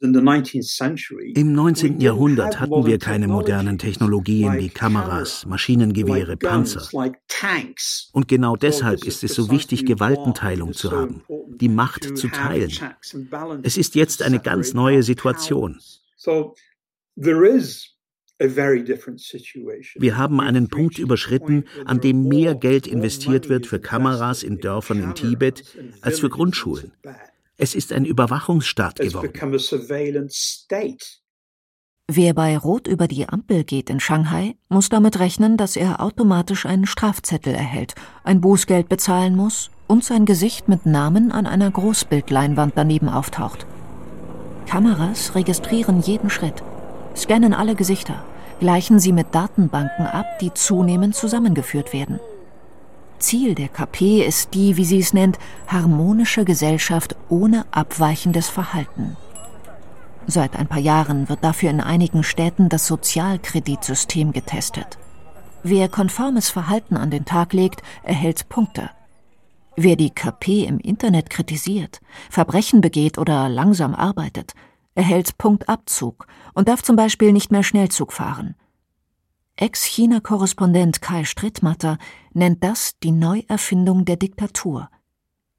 Im 0.00 1.52
19. 1.52 2.00
Jahrhundert 2.00 2.60
hatten 2.60 2.86
wir 2.86 2.98
keine 2.98 3.26
modernen 3.26 3.78
Technologien 3.78 4.56
wie 4.58 4.68
Kameras, 4.68 5.44
Maschinengewehre, 5.46 6.36
Panzer. 6.36 6.88
Und 8.12 8.28
genau 8.28 8.54
deshalb 8.54 9.04
ist 9.04 9.24
es 9.24 9.34
so 9.34 9.50
wichtig, 9.50 9.86
Gewaltenteilung 9.86 10.72
zu 10.72 10.92
haben, 10.92 11.22
die 11.60 11.68
Macht 11.68 12.16
zu 12.16 12.28
teilen. 12.28 12.70
Es 13.62 13.76
ist 13.76 13.96
jetzt 13.96 14.22
eine 14.22 14.38
ganz 14.38 14.72
neue 14.72 15.02
Situation. 15.02 15.80
Wir 19.98 20.16
haben 20.16 20.40
einen 20.40 20.68
Punkt 20.68 20.98
überschritten, 20.98 21.64
an 21.86 22.00
dem 22.00 22.28
mehr 22.28 22.54
Geld 22.54 22.86
investiert 22.86 23.48
wird 23.48 23.66
für 23.66 23.80
Kameras 23.80 24.44
in 24.44 24.58
Dörfern 24.58 25.02
in 25.02 25.14
Tibet 25.14 25.64
als 26.02 26.20
für 26.20 26.28
Grundschulen. 26.28 26.92
Es 27.60 27.74
ist 27.74 27.92
ein 27.92 28.04
Überwachungsstaat 28.04 29.00
geworden. 29.00 29.32
Wer 32.10 32.32
bei 32.32 32.56
Rot 32.56 32.86
über 32.86 33.08
die 33.08 33.28
Ampel 33.28 33.64
geht 33.64 33.90
in 33.90 33.98
Shanghai, 33.98 34.54
muss 34.68 34.88
damit 34.88 35.18
rechnen, 35.18 35.56
dass 35.56 35.74
er 35.76 36.00
automatisch 36.00 36.66
einen 36.66 36.86
Strafzettel 36.86 37.52
erhält, 37.52 37.96
ein 38.22 38.40
Bußgeld 38.40 38.88
bezahlen 38.88 39.34
muss 39.34 39.70
und 39.88 40.04
sein 40.04 40.24
Gesicht 40.24 40.68
mit 40.68 40.86
Namen 40.86 41.32
an 41.32 41.46
einer 41.46 41.70
Großbildleinwand 41.70 42.74
daneben 42.76 43.08
auftaucht. 43.08 43.66
Kameras 44.66 45.34
registrieren 45.34 46.00
jeden 46.00 46.30
Schritt, 46.30 46.62
scannen 47.16 47.52
alle 47.54 47.74
Gesichter, 47.74 48.24
gleichen 48.60 49.00
sie 49.00 49.12
mit 49.12 49.34
Datenbanken 49.34 50.06
ab, 50.06 50.38
die 50.40 50.54
zunehmend 50.54 51.16
zusammengeführt 51.16 51.92
werden. 51.92 52.20
Ziel 53.18 53.54
der 53.54 53.68
KP 53.68 54.24
ist 54.24 54.54
die, 54.54 54.76
wie 54.76 54.84
sie 54.84 54.98
es 54.98 55.12
nennt, 55.12 55.38
harmonische 55.66 56.44
Gesellschaft 56.44 57.16
ohne 57.28 57.66
abweichendes 57.70 58.48
Verhalten. 58.48 59.16
Seit 60.26 60.56
ein 60.56 60.66
paar 60.66 60.80
Jahren 60.80 61.28
wird 61.28 61.42
dafür 61.42 61.70
in 61.70 61.80
einigen 61.80 62.22
Städten 62.22 62.68
das 62.68 62.86
Sozialkreditsystem 62.86 64.32
getestet. 64.32 64.98
Wer 65.62 65.88
konformes 65.88 66.50
Verhalten 66.50 66.96
an 66.96 67.10
den 67.10 67.24
Tag 67.24 67.52
legt, 67.52 67.82
erhält 68.02 68.48
Punkte. 68.48 68.90
Wer 69.76 69.96
die 69.96 70.10
KP 70.10 70.64
im 70.64 70.78
Internet 70.78 71.30
kritisiert, 71.30 72.00
Verbrechen 72.30 72.80
begeht 72.80 73.16
oder 73.16 73.48
langsam 73.48 73.94
arbeitet, 73.94 74.54
erhält 74.94 75.38
Punktabzug 75.38 76.26
und 76.52 76.68
darf 76.68 76.82
zum 76.82 76.96
Beispiel 76.96 77.32
nicht 77.32 77.50
mehr 77.52 77.62
Schnellzug 77.62 78.12
fahren. 78.12 78.54
Ex-China-Korrespondent 79.60 81.02
Kai 81.02 81.24
Strittmatter 81.24 81.98
nennt 82.32 82.62
das 82.62 82.96
die 83.00 83.10
Neuerfindung 83.10 84.04
der 84.04 84.16
Diktatur. 84.16 84.88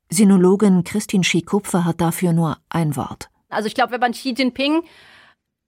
Sinologin 0.09 0.85
Christine 0.85 1.25
Schikupfer 1.25 1.83
hat 1.83 1.99
dafür 1.99 2.31
nur 2.31 2.57
ein 2.69 2.95
Wort. 2.95 3.29
Also 3.49 3.67
ich 3.67 3.75
glaube, 3.75 3.91
wenn 3.91 3.99
man 3.99 4.13
Xi 4.13 4.33
Jinping 4.33 4.83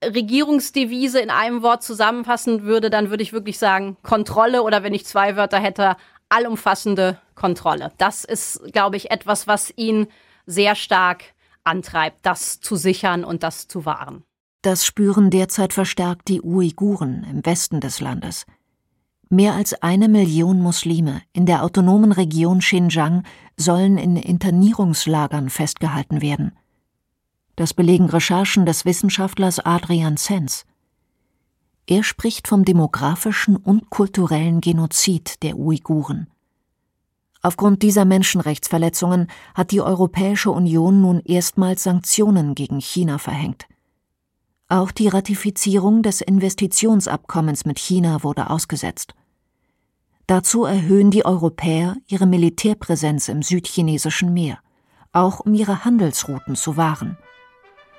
Regierungsdevise 0.03 1.19
in 1.19 1.29
einem 1.29 1.61
Wort 1.61 1.83
zusammenfassen 1.83 2.63
würde, 2.63 2.89
dann 2.89 3.09
würde 3.09 3.21
ich 3.21 3.33
wirklich 3.33 3.59
sagen 3.59 3.97
Kontrolle 4.01 4.63
oder 4.63 4.81
wenn 4.81 4.93
ich 4.93 5.05
zwei 5.05 5.35
Wörter 5.35 5.59
hätte, 5.59 5.97
allumfassende 6.29 7.19
Kontrolle. 7.35 7.91
Das 7.97 8.23
ist, 8.23 8.63
glaube 8.71 8.95
ich, 8.95 9.11
etwas, 9.11 9.45
was 9.45 9.73
ihn 9.75 10.07
sehr 10.45 10.75
stark 10.75 11.23
antreibt, 11.65 12.25
das 12.25 12.61
zu 12.61 12.77
sichern 12.77 13.23
und 13.25 13.43
das 13.43 13.67
zu 13.67 13.85
wahren. 13.85 14.23
Das 14.61 14.85
spüren 14.85 15.31
derzeit 15.31 15.73
verstärkt 15.73 16.27
die 16.27 16.41
Uiguren 16.41 17.25
im 17.29 17.45
Westen 17.45 17.79
des 17.79 17.99
Landes. 17.99 18.45
Mehr 19.29 19.53
als 19.53 19.81
eine 19.81 20.07
Million 20.07 20.61
Muslime 20.61 21.21
in 21.33 21.45
der 21.45 21.63
autonomen 21.63 22.11
Region 22.11 22.59
Xinjiang 22.59 23.23
sollen 23.57 23.97
in 23.97 24.17
Internierungslagern 24.17 25.49
festgehalten 25.49 26.21
werden. 26.21 26.51
Das 27.55 27.73
belegen 27.73 28.09
Recherchen 28.09 28.65
des 28.65 28.85
Wissenschaftlers 28.85 29.59
Adrian 29.59 30.17
Zenz. 30.17 30.65
Er 31.87 32.03
spricht 32.03 32.47
vom 32.47 32.63
demografischen 32.63 33.55
und 33.55 33.89
kulturellen 33.89 34.61
Genozid 34.61 35.41
der 35.43 35.57
Uiguren. 35.57 36.27
Aufgrund 37.41 37.81
dieser 37.81 38.05
Menschenrechtsverletzungen 38.05 39.27
hat 39.55 39.71
die 39.71 39.81
Europäische 39.81 40.51
Union 40.51 41.01
nun 41.01 41.21
erstmals 41.21 41.83
Sanktionen 41.83 42.53
gegen 42.53 42.79
China 42.79 43.17
verhängt. 43.17 43.65
Auch 44.71 44.91
die 44.91 45.09
Ratifizierung 45.09 46.01
des 46.01 46.21
Investitionsabkommens 46.21 47.65
mit 47.65 47.77
China 47.77 48.23
wurde 48.23 48.49
ausgesetzt. 48.49 49.15
Dazu 50.27 50.63
erhöhen 50.63 51.11
die 51.11 51.25
Europäer 51.25 51.97
ihre 52.07 52.25
Militärpräsenz 52.25 53.27
im 53.27 53.41
südchinesischen 53.41 54.33
Meer, 54.33 54.59
auch 55.11 55.41
um 55.41 55.53
ihre 55.55 55.83
Handelsrouten 55.83 56.55
zu 56.55 56.77
wahren. 56.77 57.17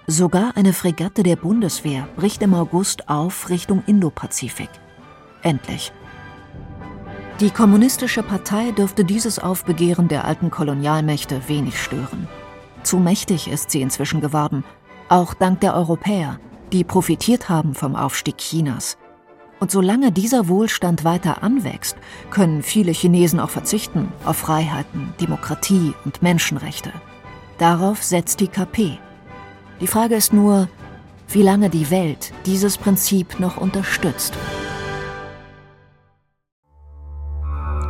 Sogar 0.07 0.57
eine 0.57 0.73
Fregatte 0.73 1.23
der 1.23 1.37
Bundeswehr 1.37 2.09
bricht 2.17 2.41
im 2.41 2.55
August 2.55 3.07
auf 3.11 3.51
Richtung 3.51 3.83
Indopazifik. 3.87 4.71
Endlich. 5.43 5.93
Die 7.41 7.51
Kommunistische 7.51 8.23
Partei 8.23 8.71
dürfte 8.71 9.05
dieses 9.05 9.39
Aufbegehren 9.39 10.09
der 10.09 10.25
alten 10.25 10.51
Kolonialmächte 10.51 11.47
wenig 11.49 11.79
stören. 11.79 12.29
Zu 12.83 12.97
mächtig 12.97 13.49
ist 13.49 13.71
sie 13.71 13.83
inzwischen 13.83 14.23
geworden, 14.23 14.65
auch 15.11 15.35
dank 15.35 15.61
der 15.61 15.75
Europäer, 15.75 16.41
die 16.73 16.85
profitiert 16.85 17.49
haben 17.49 17.75
vom 17.75 17.97
Aufstieg 17.97 18.39
Chinas. 18.39 18.97
Und 19.61 19.71
solange 19.71 20.11
dieser 20.11 20.49
Wohlstand 20.49 21.05
weiter 21.05 21.43
anwächst, 21.43 21.97
können 22.31 22.63
viele 22.63 22.91
Chinesen 22.91 23.39
auch 23.39 23.51
verzichten 23.51 24.09
auf 24.25 24.39
Freiheiten, 24.39 25.15
Demokratie 25.21 25.95
und 26.05 26.23
Menschenrechte. 26.23 26.93
Darauf 27.59 28.03
setzt 28.03 28.41
die 28.41 28.49
KP. 28.49 28.99
Die 29.81 29.87
Frage 29.87 30.17
ist 30.17 30.33
nur, 30.33 30.69
wie 31.29 31.43
lange 31.43 31.71
die 31.71 31.91
Welt 31.91 32.33
dieses 32.47 32.77
Prinzip 32.77 33.39
noch 33.39 33.57
unterstützt. 33.57 34.35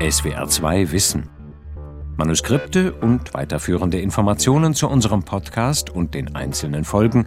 SWR 0.00 0.48
2 0.48 0.92
Wissen. 0.92 1.30
Manuskripte 2.16 2.92
und 2.92 3.32
weiterführende 3.32 4.00
Informationen 4.00 4.74
zu 4.74 4.88
unserem 4.88 5.22
Podcast 5.22 5.90
und 5.90 6.14
den 6.14 6.34
einzelnen 6.34 6.84
Folgen 6.84 7.26